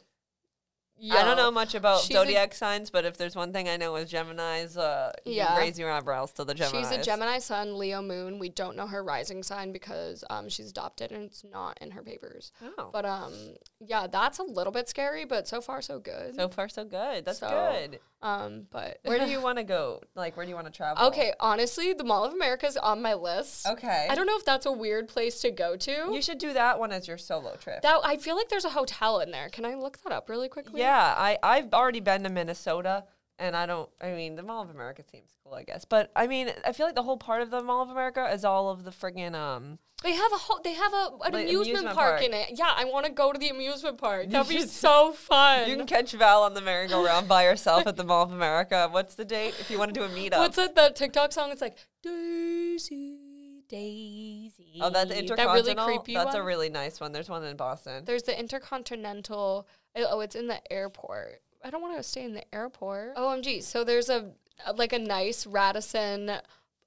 [1.12, 3.76] I don't know much about she's a- zodiac signs, but if there's one thing I
[3.76, 5.58] know with Gemini's, uh, you Yeah.
[5.58, 6.82] raise your eyebrows to the Gemini.
[6.82, 8.38] She's a Gemini sun, Leo moon.
[8.38, 12.02] We don't know her rising sign because um, she's adopted and it's not in her
[12.02, 12.52] papers.
[12.78, 12.90] Oh.
[12.92, 13.32] But um,
[13.80, 16.36] yeah, that's a little bit scary, but so far so good.
[16.36, 17.24] so far, so good.
[17.24, 17.98] That's So, good.
[18.22, 20.00] um, but Where do you want to go?
[20.14, 21.06] Like, where do you want to travel?
[21.08, 23.66] Okay, honestly, the Mall of America is on my list.
[23.66, 24.06] Okay.
[24.08, 25.90] I don't know if that's a weird place to go to.
[26.12, 27.82] You should do that one as your solo trip.
[27.82, 29.48] that I feel like there's a hotel in there.
[29.48, 30.80] Can I look that up really quickly?
[30.80, 33.04] Yeah, I I've already been to Minnesota,
[33.38, 33.88] and I don't.
[34.00, 35.84] I mean, the Mall of America seems cool, I guess.
[35.84, 38.44] But I mean, I feel like the whole part of the Mall of America is
[38.44, 39.78] all of the friggin' um.
[40.02, 40.60] They have a whole.
[40.62, 42.22] They have a an Like, amusement, amusement park, park.
[42.22, 42.50] in it.
[42.58, 44.28] Yeah, I want to go to the amusement park.
[44.28, 45.66] That'd be so fun.
[45.66, 48.88] You can catch Val on the merry-go-round by herself at the Mall of America.
[48.90, 49.54] What's the date?
[49.60, 50.38] If you want to do a meetup.
[50.38, 50.74] What's that?
[50.74, 51.50] That TikTok song?
[51.52, 54.78] It's like Daisy, Daisy.
[54.82, 57.12] Oh, that's the That really creepy That's a really nice one.
[57.12, 58.04] There's one in Boston.
[58.04, 59.66] There's the Intercontinental.
[59.96, 61.40] Oh, it's in the airport.
[61.64, 63.16] I don't want to stay in the airport.
[63.16, 63.62] OMG.
[63.62, 64.32] So there's a
[64.76, 66.30] like a nice Radisson.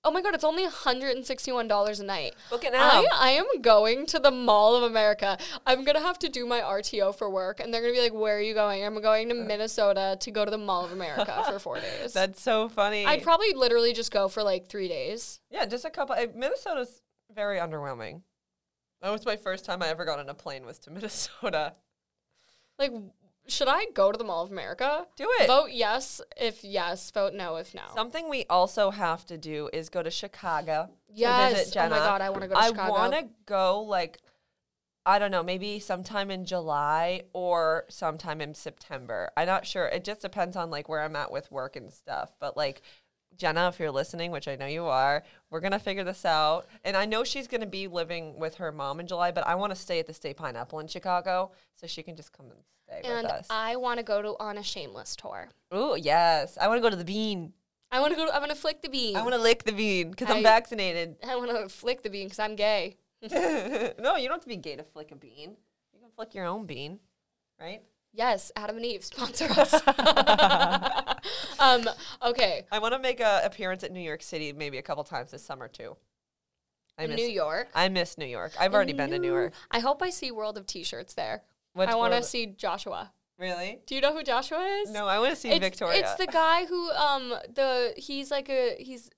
[0.04, 2.34] Oh my god, it's only $161 a night.
[2.50, 2.80] Book it now.
[2.90, 5.38] I, I am going to the Mall of America.
[5.66, 8.38] I'm gonna have to do my RTO for work, and they're gonna be like, "Where
[8.38, 11.60] are you going?" I'm going to Minnesota to go to the Mall of America for
[11.68, 12.14] four days.
[12.14, 13.06] That's so funny.
[13.06, 15.40] I'd probably literally just go for like three days.
[15.50, 16.16] yeah, just a couple.
[16.16, 17.02] uh, Minnesota's
[17.34, 18.22] very underwhelming.
[19.02, 21.74] That was my first time I ever got on a plane was to Minnesota.
[22.80, 22.92] Like,
[23.48, 25.08] should I go to the Mall of America?
[25.16, 25.48] Do it.
[25.48, 27.10] Vote yes if yes.
[27.12, 27.82] Vote no if no.
[27.94, 31.54] Something we also have to do is go to Chicago to yes.
[31.54, 31.96] visit Jenna.
[31.96, 32.92] Oh my god, I want to go to I Chicago.
[32.92, 34.20] want to go like
[35.06, 39.32] I don't know, maybe sometime in July or sometime in September.
[39.38, 39.88] I'm not sure.
[39.88, 42.36] It just depends on like where I'm at with work and stuff.
[42.42, 42.82] But like
[43.38, 46.68] Jenna, if you're listening, which I know you are, we're gonna figure this out.
[46.84, 49.72] And I know she's gonna be living with her mom in July, but I want
[49.72, 53.24] to stay at the Staypineapple in Chicago so she can just come and stay and
[53.24, 53.48] with us.
[53.50, 55.50] I want to go to on a Shameless tour.
[55.74, 56.58] Ooh, yes.
[56.60, 57.54] I want to go to the bean.
[57.92, 58.26] I want to go.
[58.26, 59.16] To, I want to flick the bean.
[59.16, 61.16] I want to lick the bean because I'm vaccinated.
[61.28, 62.98] I want to flick the bean because I'm gay.
[63.32, 65.56] no, you don't have to be gay to flick a bean.
[65.94, 67.00] You can flick your own bean,
[67.60, 67.82] right?
[68.18, 69.74] Yes, Adam and Eve sponsor us.
[71.60, 71.88] um.
[72.26, 72.66] Okay.
[72.72, 75.44] I want to make a appearance at New York City maybe a couple times this
[75.44, 75.96] summer too.
[76.98, 77.68] I miss New York.
[77.76, 78.54] I miss New York.
[78.60, 79.54] I've already been to New York.
[79.70, 81.44] I hope I see World of T-shirts there.
[81.74, 83.12] What's I want to World- see Joshua.
[83.38, 83.82] Really?
[83.86, 84.90] Do you know who Joshua is?
[84.90, 86.00] No, I want to see it's, Victoria.
[86.00, 89.12] It's the guy who um the he's like a he's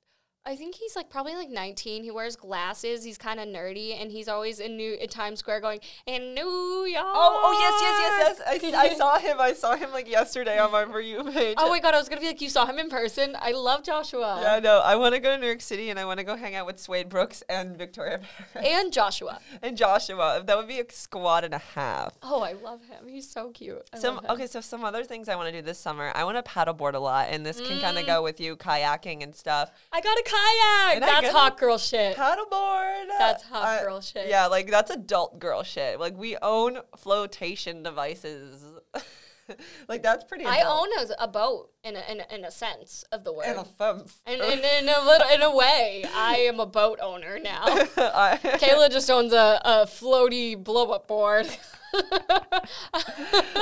[0.49, 2.03] I think he's like probably like 19.
[2.03, 3.03] He wears glasses.
[3.03, 6.85] He's kind of nerdy, and he's always in New in Times Square going in New
[6.85, 7.05] York.
[7.05, 8.73] Oh, oh yes, yes, yes, yes.
[8.73, 9.37] I, I saw him.
[9.39, 11.53] I saw him like yesterday on my For You page.
[11.59, 13.35] Oh my god, I was gonna be like, you saw him in person.
[13.39, 14.79] I love Joshua Yeah, no.
[14.79, 16.65] I want to go to New York City and I want to go hang out
[16.65, 18.21] with Suede Brooks and Victoria
[18.55, 19.39] and Joshua.
[19.61, 20.41] and Joshua.
[20.43, 22.17] That would be a squad and a half.
[22.23, 23.07] Oh, I love him.
[23.07, 23.87] He's so cute.
[23.93, 26.11] I Some okay, so some other things I want to do this summer.
[26.15, 28.01] I want to paddleboard a lot, and this can kind Mm.
[28.01, 29.71] of go with you kayaking and stuff.
[29.91, 30.95] I got a kayak.
[30.95, 32.15] And I hot girl shit.
[32.15, 33.07] Paddleboard.
[33.17, 34.27] That's hot Uh, girl shit.
[34.27, 35.99] Yeah, like that's adult girl shit.
[35.99, 38.63] Like we own flotation devices.
[39.87, 40.45] like that's pretty.
[40.45, 43.45] I own a, a boat in a, in, a, in a sense of the word.
[43.47, 44.21] in a sense.
[44.25, 47.63] And in, in a little, in a way, I am a boat owner now.
[47.97, 51.47] I- Kayla just owns a, a floaty blow up board.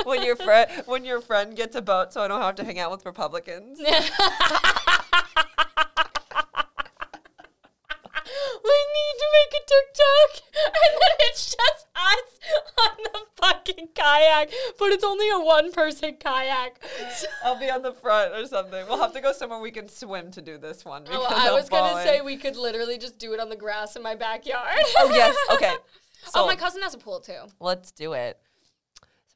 [0.04, 2.78] when your friend when your friend gets a boat, so I don't have to hang
[2.78, 3.80] out with Republicans.
[8.98, 10.30] Need to make a TikTok,
[10.84, 12.30] and then it's just us
[12.78, 16.80] on the fucking kayak, but it's only a one person kayak.
[17.14, 18.86] So- I'll be on the front or something.
[18.88, 21.04] We'll have to go somewhere we can swim to do this one.
[21.10, 23.96] Oh, I I'll was gonna say we could literally just do it on the grass
[23.96, 24.78] in my backyard.
[24.98, 25.34] Oh yes.
[25.54, 25.74] Okay.
[26.34, 27.40] oh, my cousin has a pool too.
[27.60, 28.38] let's do it.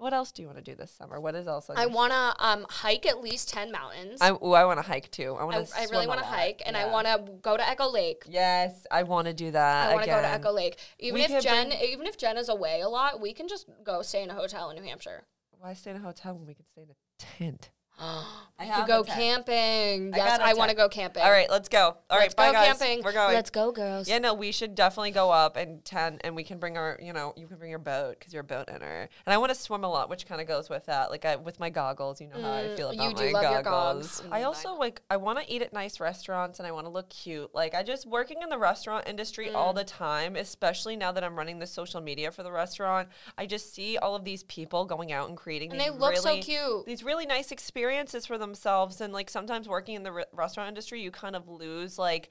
[0.02, 1.20] What else do you want to do this summer?
[1.20, 1.70] What is else?
[1.70, 4.20] I wanna um hike at least ten mountains.
[4.20, 5.36] I, ooh, I want to hike too.
[5.36, 5.78] I I, want to.
[5.78, 8.24] I really want to hike, and I want to go to Echo Lake.
[8.28, 9.90] Yes, I want to do that.
[9.90, 10.26] I want to go to.
[10.26, 10.76] Echo Lake.
[10.98, 13.68] Even We if Jen, bring- even if Jen is away a lot, we can just
[13.84, 15.22] go stay in a hotel in New Hampshire.
[15.52, 17.70] Why stay in a hotel when we could stay in a tent?
[18.60, 20.14] we have could go camping.
[20.14, 21.22] I Yes, got a I want to go camping.
[21.22, 21.96] All right, let's go.
[22.10, 22.78] All right, Let's bye go guys.
[22.78, 23.02] camping.
[23.02, 23.34] We're going.
[23.34, 24.08] Let's go, girls.
[24.08, 27.12] Yeah, no, we should definitely go up and tent, and we can bring our, you
[27.12, 29.08] know, you can bring your boat because you're a boat owner.
[29.26, 31.10] And I want to swim a lot, which kind of goes with that.
[31.10, 33.32] Like I, with my goggles, you know how I Mm, feel you about do my
[33.32, 34.22] love your goggles.
[34.30, 36.90] I Mm, also like I want to eat at nice restaurants, and I want to
[36.90, 37.54] look cute.
[37.54, 39.56] Like I just working in the restaurant industry Mm.
[39.56, 43.08] all the time, especially now that I'm running the social media for the restaurant.
[43.36, 46.36] I just see all of these people going out and creating, And they look so
[46.38, 46.86] cute.
[46.86, 47.81] these really nice experiences
[48.26, 51.98] for themselves and like sometimes working in the re- restaurant industry you kind of lose
[51.98, 52.30] like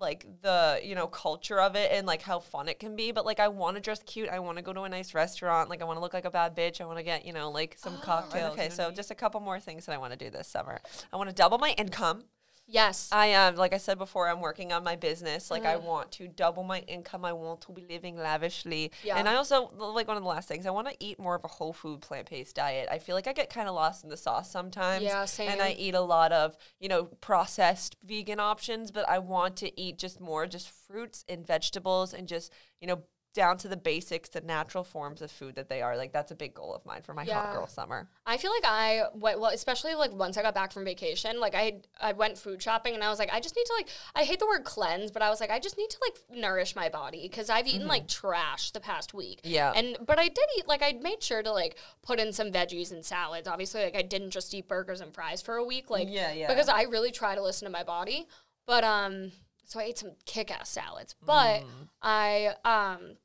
[0.00, 3.24] like the you know culture of it and like how fun it can be but
[3.24, 5.80] like i want to dress cute i want to go to a nice restaurant like
[5.80, 7.76] i want to look like a bad bitch i want to get you know like
[7.78, 10.48] some cocktails okay so just a couple more things that i want to do this
[10.48, 10.80] summer.
[11.12, 12.24] I want to double my income
[12.66, 13.10] Yes.
[13.12, 15.50] I am, like I said before, I'm working on my business.
[15.50, 15.66] Like, Mm.
[15.66, 17.24] I want to double my income.
[17.24, 18.90] I want to be living lavishly.
[19.02, 19.18] Yeah.
[19.18, 21.44] And I also, like, one of the last things, I want to eat more of
[21.44, 22.88] a whole food, plant based diet.
[22.90, 25.02] I feel like I get kind of lost in the sauce sometimes.
[25.04, 29.56] Yeah, And I eat a lot of, you know, processed vegan options, but I want
[29.56, 32.50] to eat just more just fruits and vegetables and just,
[32.80, 33.02] you know,
[33.34, 35.96] down to the basics, the natural forms of food that they are.
[35.96, 37.52] Like, that's a big goal of mine for my hot Yeah.
[37.52, 38.08] girl summer.
[38.24, 41.40] I feel like I went well, especially like once I got back from vacation.
[41.40, 43.88] Like I I went food shopping and I was like, I just need to like
[44.14, 46.74] I hate the word cleanse, but I was like, I just need to like nourish
[46.76, 49.38] my body because I've eaten like trash the past week.
[49.42, 49.52] Mm-hmm.
[49.54, 49.72] Yeah.
[49.74, 52.92] And but I did eat like I made sure to like put in some veggies
[52.92, 53.48] and salads.
[53.48, 55.90] Obviously, like I didn't just eat burgers and fries for a week.
[55.90, 56.46] Like Yeah, yeah.
[56.48, 58.28] Because I really try to listen to my body.
[58.66, 59.32] But um
[59.66, 61.14] so I ate some kick ass salads.
[61.24, 61.88] But Mm.
[62.02, 63.16] I um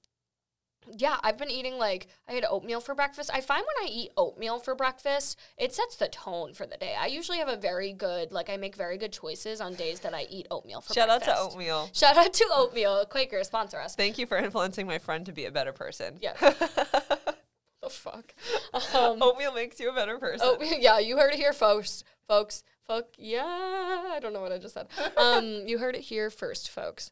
[0.97, 3.29] yeah, I've been eating like I had oatmeal for breakfast.
[3.33, 6.95] I find when I eat oatmeal for breakfast, it sets the tone for the day.
[6.99, 10.13] I usually have a very good like I make very good choices on days that
[10.13, 11.25] I eat oatmeal for breakfast.
[11.25, 11.89] Shout out to oatmeal.
[11.93, 13.05] Shout out to oatmeal.
[13.05, 13.95] Quaker sponsor us.
[13.95, 16.17] Thank you for influencing my friend to be a better person.
[16.21, 16.33] Yeah.
[16.39, 18.33] the fuck.
[18.93, 20.39] Um, Oatmeal makes you a better person.
[20.43, 22.03] Oh yeah, you heard it here, folks.
[22.27, 23.07] Folks, folk.
[23.17, 24.87] Yeah, I don't know what I just said.
[25.17, 27.11] Um, you heard it here first, folks.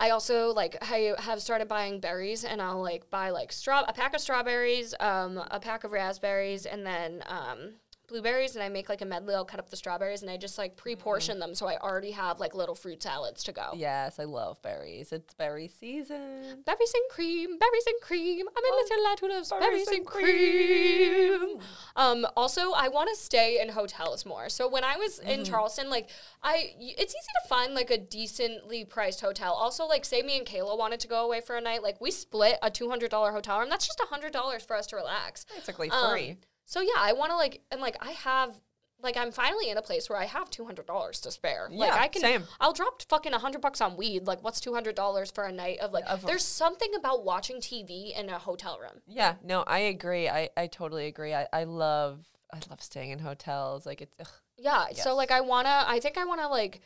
[0.00, 3.92] I also like I have started buying berries, and I'll like buy like straw a
[3.92, 7.74] pack of strawberries, um, a pack of raspberries, and then um,
[8.10, 9.34] blueberries, and I make like a medley.
[9.34, 12.38] I'll cut up the strawberries, and I just like pre-portion them, so I already have
[12.40, 13.70] like little fruit salads to go.
[13.74, 15.12] Yes, I love berries.
[15.12, 16.62] It's berry season.
[16.66, 18.46] Berries and cream, berries and cream.
[18.54, 21.60] I'm a little lad who loves berries, berries and and cream.
[21.96, 24.50] Um, also, I want to stay in hotels more.
[24.50, 26.10] So when I was in Charleston, like
[26.42, 29.54] I, it's easy to find like a decently priced hotel.
[29.54, 32.10] Also, like say me and Kayla wanted to go away for a night, like we
[32.10, 33.70] split a two hundred dollar hotel room.
[33.70, 35.46] That's just hundred dollars for us to relax.
[35.54, 36.36] Basically Um, free.
[36.70, 38.54] So yeah, I want to like and like I have.
[39.02, 41.68] Like I'm finally in a place where I have two hundred dollars to spare.
[41.70, 42.44] like Yeah, I can, same.
[42.60, 44.26] I'll drop fucking hundred bucks on weed.
[44.26, 46.04] Like what's two hundred dollars for a night of like?
[46.06, 49.00] Of- there's something about watching TV in a hotel room.
[49.06, 50.28] yeah, no, I agree.
[50.28, 51.32] I, I totally agree.
[51.32, 53.86] I, I love I love staying in hotels.
[53.86, 54.28] Like it's ugh.
[54.58, 54.84] Yeah.
[54.90, 55.02] Yes.
[55.02, 56.82] So like I wanna I think I wanna like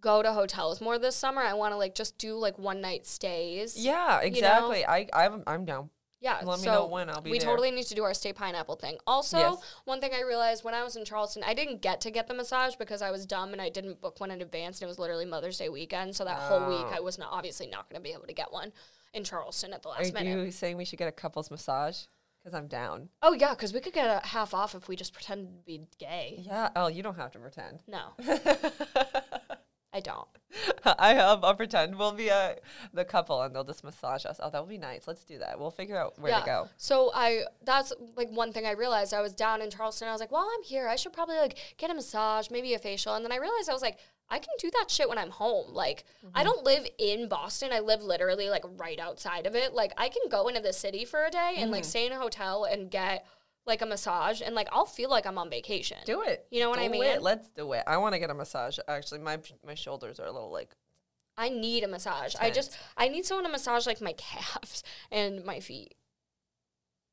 [0.00, 1.42] go to hotels more this summer.
[1.42, 3.76] I wanna like just do like one night stays.
[3.76, 4.26] yeah, know?
[4.26, 4.86] exactly.
[4.86, 5.90] I I'm I'm down.
[6.20, 6.40] Yeah.
[6.42, 7.48] Let me so know when I'll be We there.
[7.48, 8.98] totally need to do our stay pineapple thing.
[9.06, 9.56] Also, Yes.
[9.84, 12.34] one thing I realized when I was in Charleston, I didn't get to get the
[12.34, 14.98] massage because I was dumb and I didn't book one in advance and it was
[14.98, 16.16] literally Mother's Day weekend.
[16.16, 16.94] So that whole week Oh.
[16.96, 18.72] I was not obviously not gonna be able to get one
[19.14, 20.36] in Charleston at the last minute.
[20.38, 22.02] Are you saying we should get a couples massage?
[22.40, 23.08] Because I'm down.
[23.22, 25.82] Oh yeah, because we could get a half off if we just pretend to be
[25.98, 26.36] gay.
[26.46, 26.70] Yeah.
[26.76, 27.82] Oh, you don't have to pretend.
[27.88, 28.12] No,
[29.92, 30.28] I don't.
[30.98, 31.44] I have.
[31.44, 32.54] I'll pretend we'll be uh,
[32.92, 34.38] the couple and they'll just massage us.
[34.42, 35.06] Oh, that would be nice.
[35.06, 35.58] Let's do that.
[35.58, 36.68] We'll figure out where to go.
[36.76, 39.14] So I that's like one thing I realized.
[39.14, 40.08] I was down in Charleston.
[40.08, 40.88] I was like, well, I'm here.
[40.88, 43.14] I should probably like get a massage, maybe a facial.
[43.14, 43.98] And then I realized I was like,
[44.30, 45.72] I can do that shit when I'm home.
[45.72, 47.70] Like I don't live in Boston.
[47.72, 49.72] I live literally like right outside of it.
[49.72, 52.18] Like I can go into the city for a day and like stay in a
[52.18, 53.26] hotel and get
[53.68, 55.98] like a massage, and like I'll feel like I'm on vacation.
[56.04, 56.46] Do it.
[56.50, 57.04] You know what I mean?
[57.04, 57.22] it.
[57.22, 57.84] Let's do it.
[57.86, 58.78] I want to get a massage.
[58.88, 60.74] Actually, my my shoulders are a little like.
[61.36, 62.34] I need a massage.
[62.40, 65.94] I just I need someone to massage like my calves and my feet.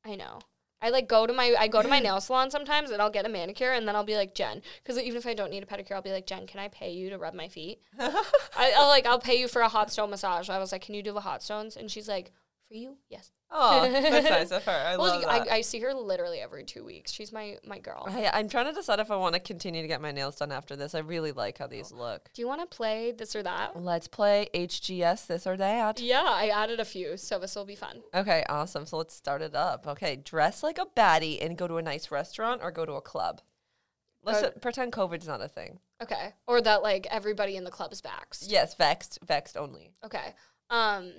[0.04, 0.40] I know.
[0.82, 3.26] I like go to my I go to my nail salon sometimes and I'll get
[3.26, 5.66] a manicure and then I'll be like Jen because even if I don't need a
[5.66, 8.88] pedicure I'll be like Jen can I pay you to rub my feet I, I'll
[8.88, 11.12] like I'll pay you for a hot stone massage I was like can you do
[11.12, 12.32] the hot stones and she's like
[12.68, 14.72] for you yes Oh, that's nice of her.
[14.72, 15.48] I well love that.
[15.52, 18.66] I, I see her literally every two weeks she's my my girl I, I'm trying
[18.66, 20.92] to decide if I want to continue to get my nails done after this.
[20.94, 22.28] I really like how these look.
[22.34, 26.00] do you want to play this or that Let's play HGS this or that.
[26.00, 28.84] yeah I added a few so this will be fun Okay, awesome.
[28.84, 29.86] So let's start it up.
[29.86, 33.00] Okay, dress like a baddie and go to a nice restaurant or go to a
[33.00, 33.42] club.
[34.24, 35.78] Let's uh, pretend COVID's not a thing.
[36.02, 39.92] okay or that like everybody in the club is vaxxed Yes, vexed, vexed only.
[40.04, 40.34] Okay.
[40.68, 41.12] Um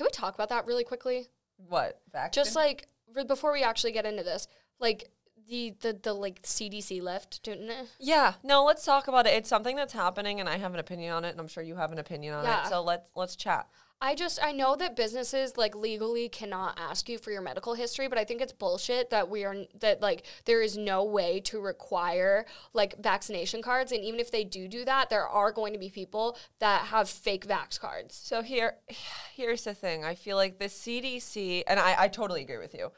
[0.00, 1.26] can we talk about that really quickly?
[1.68, 2.00] What?
[2.10, 2.32] Vaxxed?
[2.32, 5.10] Just like r- before we actually get into this, like
[5.46, 7.86] the the the like CDC lift, didn't it?
[7.98, 9.34] Yeah, no, let's talk about it.
[9.34, 11.76] It's something that's happening and I have an opinion on it and I'm sure you
[11.76, 12.64] have an opinion on Yeah.
[12.64, 12.70] it.
[12.70, 13.68] So let's let's chat.
[14.02, 18.08] I just I know that businesses like legally cannot ask you for your medical history,
[18.08, 21.60] but I think it's bullshit that we are that like there is no way to
[21.60, 25.78] require like vaccination cards and even if they do do that, there are going to
[25.78, 28.14] be people that have fake vax cards.
[28.14, 28.76] So here
[29.36, 30.02] here's the thing.
[30.02, 32.92] I feel like the CDC and I, I totally agree with you.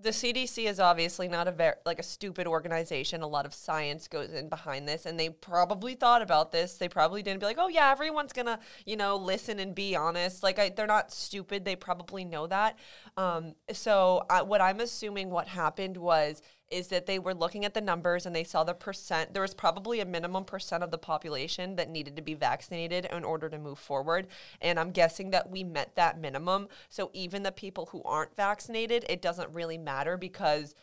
[0.00, 3.20] The CDC is obviously not a very like a stupid organization.
[3.20, 6.78] A lot of science goes in behind this and they probably thought about this.
[6.78, 10.42] They probably didn't be like, "Oh yeah, everyone's to, you know, listen and be honest."
[10.42, 11.64] Like I, they're not stupid.
[11.66, 12.78] They probably know that.
[13.18, 16.40] Um, so I, what I'm assuming what happened was
[16.72, 19.34] is that they were looking at the numbers and they saw the percent.
[19.34, 23.24] There was probably a minimum percent of the population that needed to be vaccinated in
[23.24, 24.26] order to move forward.
[24.60, 26.68] And I'm guessing that we met that minimum.
[26.88, 30.74] So even the people who aren't vaccinated, it doesn't really matter because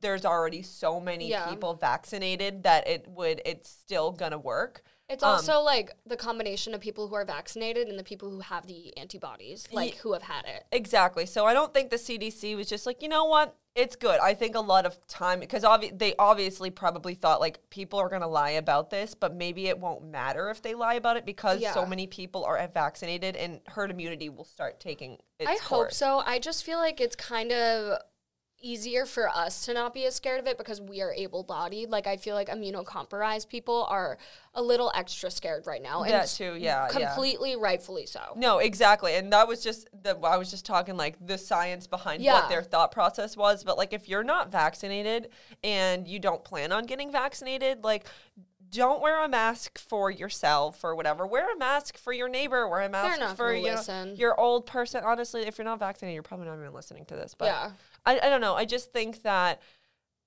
[0.00, 1.48] there's already so many Yeah.
[1.48, 4.82] people vaccinated that it would it's still gonna work.
[5.08, 8.40] It's Um, also like the combination of people who are vaccinated and the people who
[8.40, 10.66] have the antibodies, like who have had it.
[10.70, 11.24] Exactly.
[11.24, 13.56] So I don't think the CDC was just like, you know what?
[13.74, 14.18] It's good.
[14.20, 18.08] I think a lot of time because obvi- they obviously probably thought like people are
[18.08, 21.24] going to lie about this, but maybe it won't matter if they lie about it
[21.24, 25.92] because so many people are vaccinated and herd immunity will start taking its I hope
[25.92, 26.18] so.
[26.26, 28.00] I just feel like it's kind of
[28.60, 31.90] easier for us to not be as scared of it because we are able bodied.
[31.90, 34.18] Like I feel like immunocompromised people are
[34.54, 36.02] a little extra scared right now.
[36.02, 37.06] That s- too, yeah, yeah.
[37.06, 38.20] Completely rightfully so.
[38.36, 39.14] No, exactly.
[39.14, 42.34] And that was just the I was just talking like the science behind Yeah.
[42.34, 43.62] what their thought process was.
[43.64, 45.28] But like if you're not vaccinated
[45.62, 48.06] and you don't plan on getting vaccinated, like
[48.70, 51.26] don't wear a mask for yourself or whatever.
[51.26, 52.68] Wear a mask for your neighbor.
[52.68, 55.02] Wear a mask for you know, your old person.
[55.04, 57.34] Honestly, if you're not vaccinated, you're probably not even listening to this.
[57.34, 57.70] But yeah.
[58.04, 58.54] I, I don't know.
[58.54, 59.60] I just think that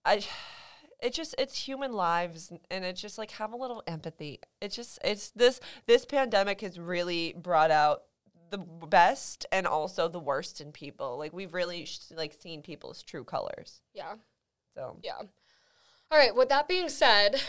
[0.06, 0.24] I
[1.02, 4.40] it just it's human lives and it's just like have a little empathy.
[4.62, 8.04] It's just it's this this pandemic has really brought out
[8.50, 11.18] the best and also the worst in people.
[11.18, 13.82] Like we've really sh- like seen people's true colors.
[13.94, 14.16] Yeah.
[14.76, 15.18] So Yeah.
[16.12, 16.36] All right.
[16.36, 17.42] With that being said,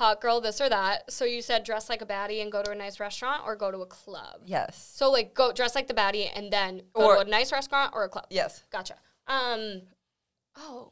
[0.00, 1.12] hot girl, this or that.
[1.12, 3.70] So you said dress like a baddie and go to a nice restaurant or go
[3.70, 4.40] to a club.
[4.46, 4.92] yes.
[4.96, 7.92] So like go dress like the baddie and then go Or- to a nice restaurant
[7.94, 8.26] or a club.
[8.30, 8.64] Yes.
[8.72, 8.94] Gotcha.
[9.28, 9.82] Um.
[10.56, 10.90] Oh,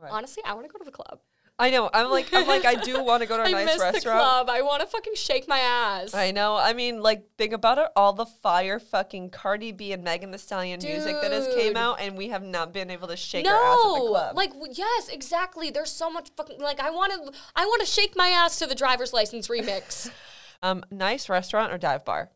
[0.00, 0.10] Right.
[0.10, 1.20] honestly, I want to go to the club.
[1.62, 1.88] I know.
[1.94, 3.84] I'm like I'm like I do want to go to a I nice miss the
[3.84, 4.18] restaurant.
[4.18, 4.50] club.
[4.50, 6.12] I want to fucking shake my ass.
[6.12, 6.56] I know.
[6.56, 7.86] I mean, like, think about it.
[7.94, 11.76] All the fire fucking Cardi B and Megan Thee Stallion music that has came Dude.
[11.76, 14.36] out, and we have not been able to shake our ass at the no, club.
[14.36, 15.70] like w- yes, exactly.
[15.70, 17.38] There's so much fucking like I want to.
[17.54, 20.10] I want to shake my ass to the driver's license remix.
[20.64, 22.30] um, nice restaurant or dive bar?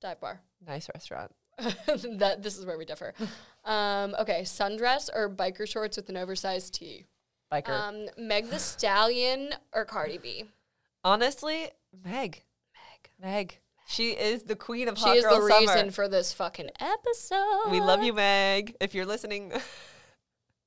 [0.00, 0.40] Dive bar.
[0.64, 1.32] Nice restaurant.
[1.58, 3.12] that this is where we differ.
[3.64, 7.06] Um, okay, sundress or biker shorts with an oversized tee.
[7.52, 7.68] Biker.
[7.70, 10.44] Um, Meg the Stallion or Cardi B.
[11.04, 11.68] Honestly,
[12.04, 12.42] Meg.
[12.74, 13.10] Meg.
[13.20, 13.58] Meg.
[13.88, 15.60] She is the queen of She hot is girl the summer.
[15.72, 17.70] reason for this fucking episode.
[17.70, 18.76] we love you, Meg.
[18.80, 19.52] If you're listening,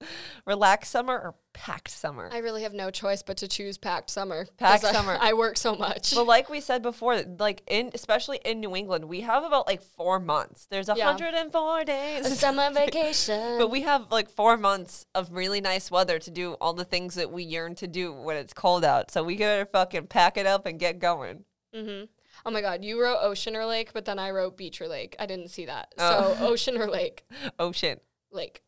[0.46, 2.30] relax summer or packed summer.
[2.32, 4.48] I really have no choice but to choose packed summer.
[4.58, 5.18] Packed summer.
[5.20, 6.16] I work so much.
[6.16, 9.82] But like we said before, like in especially in New England, we have about like
[9.82, 10.66] four months.
[10.68, 11.06] There's Yeah.
[11.08, 12.26] 104 days.
[12.26, 13.58] A summer vacation.
[13.58, 17.16] But we have like four months of really nice weather to do all the things
[17.16, 19.12] that we yearn to do when it's cold out.
[19.12, 21.44] So we gotta fucking pack it up and get going.
[21.76, 22.06] Mm-hmm.
[22.44, 25.16] Oh my god, you wrote ocean or lake, but then I wrote beach or lake.
[25.20, 25.94] I didn't see that.
[26.00, 26.36] Oh.
[26.40, 27.24] So ocean or lake,
[27.60, 28.00] Ocean.
[28.32, 28.64] lake,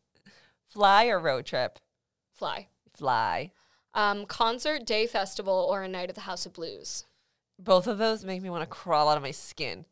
[0.74, 1.78] Fly or road trip?
[2.32, 2.66] fly.
[2.92, 3.52] Fly.
[3.94, 7.04] Um, concert, day festival, or a night at the House of Blues.
[7.60, 9.84] Both of those make me want to crawl out of my skin.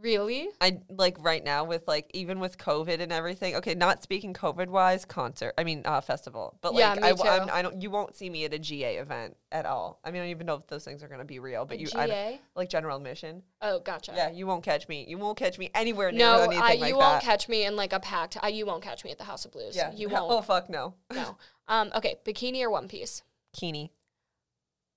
[0.00, 0.48] Really?
[0.60, 3.56] I like right now with like even with COVID and everything.
[3.56, 5.54] Okay, not speaking COVID wise, concert.
[5.58, 6.56] I mean, uh, festival.
[6.60, 7.52] But Yeah, like, me I, w- I'm- too.
[7.52, 7.82] I don't.
[7.82, 9.98] You won't see me at a GA event at all.
[10.04, 11.64] I mean, I don't even know if those things are gonna be real.
[11.64, 12.40] But A you, I GA?
[12.54, 13.42] like general admission.
[13.60, 14.12] Oh, gotcha.
[14.14, 15.04] Yeah, you won't catch me.
[15.08, 17.22] You won't catch me anywhere near No, anything I, like you won't that.
[17.24, 18.36] catch me in like a packed.
[18.40, 19.74] I, you won't catch me at the House of Blues.
[19.74, 20.30] yeah, you won't.
[20.30, 20.94] Oh fuck no.
[21.12, 21.36] no.
[21.66, 21.90] Um.
[21.96, 22.16] Okay.
[22.24, 23.24] Bikini or one piece?
[23.52, 23.90] Bikini.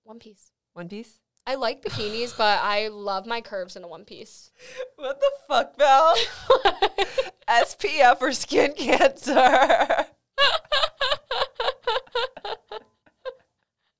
[0.04, 0.52] One piece.
[0.74, 1.22] one piece.
[1.48, 4.52] I like bikinis, but I love my curves in a one piece.
[4.96, 6.16] What the fuck, Val?
[7.50, 9.34] SPF or skin cancer?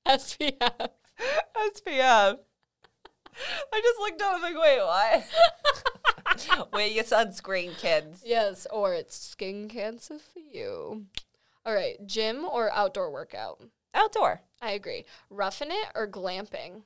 [0.06, 0.88] SPF.
[1.56, 2.38] SPF.
[3.72, 5.24] I just looked down and like, wait, what?
[6.72, 8.22] Wear your sunscreen, kids.
[8.24, 11.06] Yes, or it's skin cancer for you.
[11.64, 13.62] All right, gym or outdoor workout?
[13.94, 14.42] Outdoor.
[14.60, 15.04] I agree.
[15.30, 16.82] Roughing it or glamping?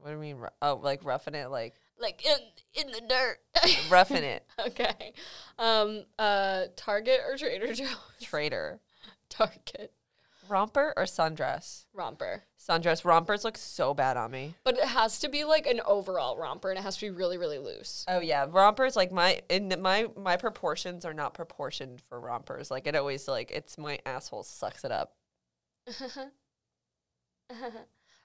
[0.00, 0.36] What do you mean?
[0.36, 2.38] ru- Oh, like roughing it, like Like in
[2.86, 3.38] in the dirt.
[3.90, 4.44] roughing it.
[4.66, 5.12] okay.
[5.58, 6.04] Um.
[6.18, 6.64] Uh.
[6.76, 7.88] Target or Trader Joe's?
[8.20, 8.80] Trader.
[9.28, 9.92] Target.
[10.48, 11.84] Romper or sundress?
[11.94, 12.42] Romper.
[12.58, 13.04] Sundress.
[13.04, 14.54] Rompers look so bad on me.
[14.64, 17.38] But it has to be like an overall romper, and it has to be really,
[17.38, 18.04] really loose.
[18.08, 22.68] Oh yeah, rompers like my in my my proportions are not proportioned for rompers.
[22.68, 25.14] Like it always like it's my asshole sucks it up.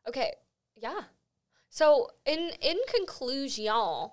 [0.07, 0.33] okay.
[0.81, 1.01] Yeah.
[1.75, 3.65] So in in conclusion,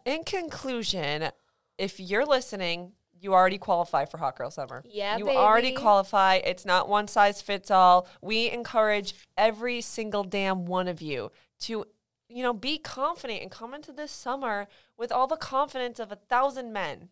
[0.05, 1.31] In conclusion,
[1.79, 2.91] if you're listening,
[3.21, 4.83] you already qualify for Hot Girl Summer.
[4.85, 6.41] Yeah, you already qualify.
[6.45, 8.09] It's not one size fits all.
[8.21, 11.85] We encourage every single damn one of you to,
[12.29, 16.17] you know, be confident and come into this summer with all the confidence of a
[16.17, 17.11] thousand men.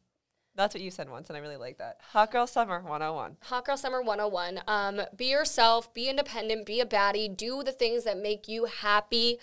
[0.56, 2.00] That's what you said once, and I really like that.
[2.10, 3.36] Hot Girl Summer 101.
[3.42, 4.62] Hot Girl Summer 101.
[4.66, 9.38] Um, be yourself, be independent, be a baddie, do the things that make you happy.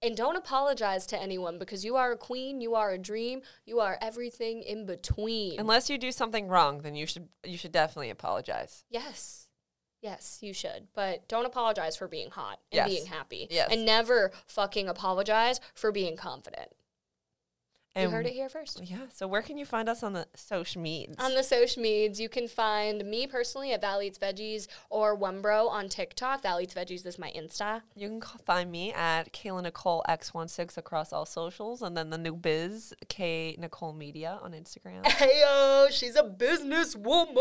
[0.00, 3.80] And don't apologize to anyone because you are a queen, you are a dream, you
[3.80, 5.58] are everything in between.
[5.58, 8.84] Unless you do something wrong, then you should you should definitely apologize.
[8.88, 9.48] Yes.
[10.00, 10.86] Yes, you should.
[10.94, 12.88] But don't apologize for being hot and Yes.
[12.88, 13.48] being happy.
[13.50, 13.68] Yes.
[13.72, 16.70] And never fucking apologize for being confident.
[18.02, 18.80] You heard it here first.
[18.84, 18.98] Yeah.
[19.12, 21.16] So where can you find us on the social medias?
[21.18, 25.68] On the social medias, you can find me personally at Valley Eats Veggies or Wumbro
[25.68, 26.42] on TikTok.
[26.42, 27.82] Valley Eats Veggies is my Insta.
[27.94, 32.34] You can find me at Kayla Nicole X16 across all socials, and then the new
[32.34, 35.02] biz, K Nicole Media on Instagram.
[35.04, 37.36] Heyo, she's a business woman.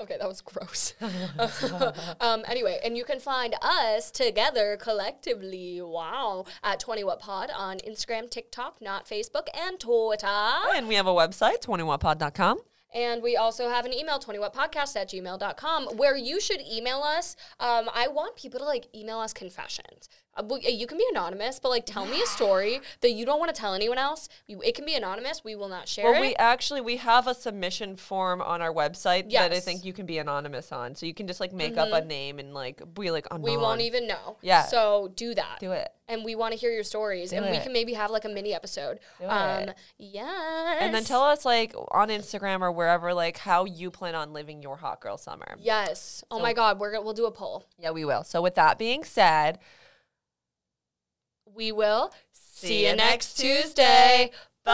[0.00, 0.94] okay, that was gross.
[2.20, 7.78] um, anyway, and you can find us together collectively, wow, at 20 What Pod on
[7.78, 10.26] Instagram, TikTok, not Facebook, and Twitter.
[10.74, 12.60] and we have a website, 20whatpod.com.
[12.92, 17.36] And we also have an email, 20whatpodcast at gmail.com, where you should email us.
[17.60, 20.08] Um, I want people to like email us confessions.
[20.36, 23.54] Uh, you can be anonymous, but like tell me a story that you don't want
[23.54, 24.28] to tell anyone else.
[24.46, 25.42] You, it can be anonymous.
[25.44, 26.12] We will not share it.
[26.12, 26.26] Well, it.
[26.26, 30.06] we actually we have a submission form on our website that I think you can
[30.06, 30.94] be anonymous on.
[30.94, 33.42] So you can just like make up a name and like be like anon.
[33.42, 34.36] We won't even know.
[34.40, 34.64] Yeah.
[34.66, 35.58] So do that.
[35.60, 35.88] do it.
[36.08, 37.32] And we want to hear your stories.
[37.32, 39.00] and we can maybe have like a mini episode.
[39.20, 39.74] Do um it.
[39.98, 40.78] yes.
[40.80, 44.62] And then tell us like on Instagram or wherever like how you plan on living
[44.62, 45.56] your hot girl summer.
[45.58, 46.24] Yes.
[46.30, 47.66] Oh my god, we're gonna we'll do a poll.
[47.78, 48.24] Yeah, we will.
[48.24, 49.58] So with that being said,
[51.54, 54.30] We will See you next Tuesday.
[54.64, 54.72] bye.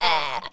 [0.00, 0.48] Ah.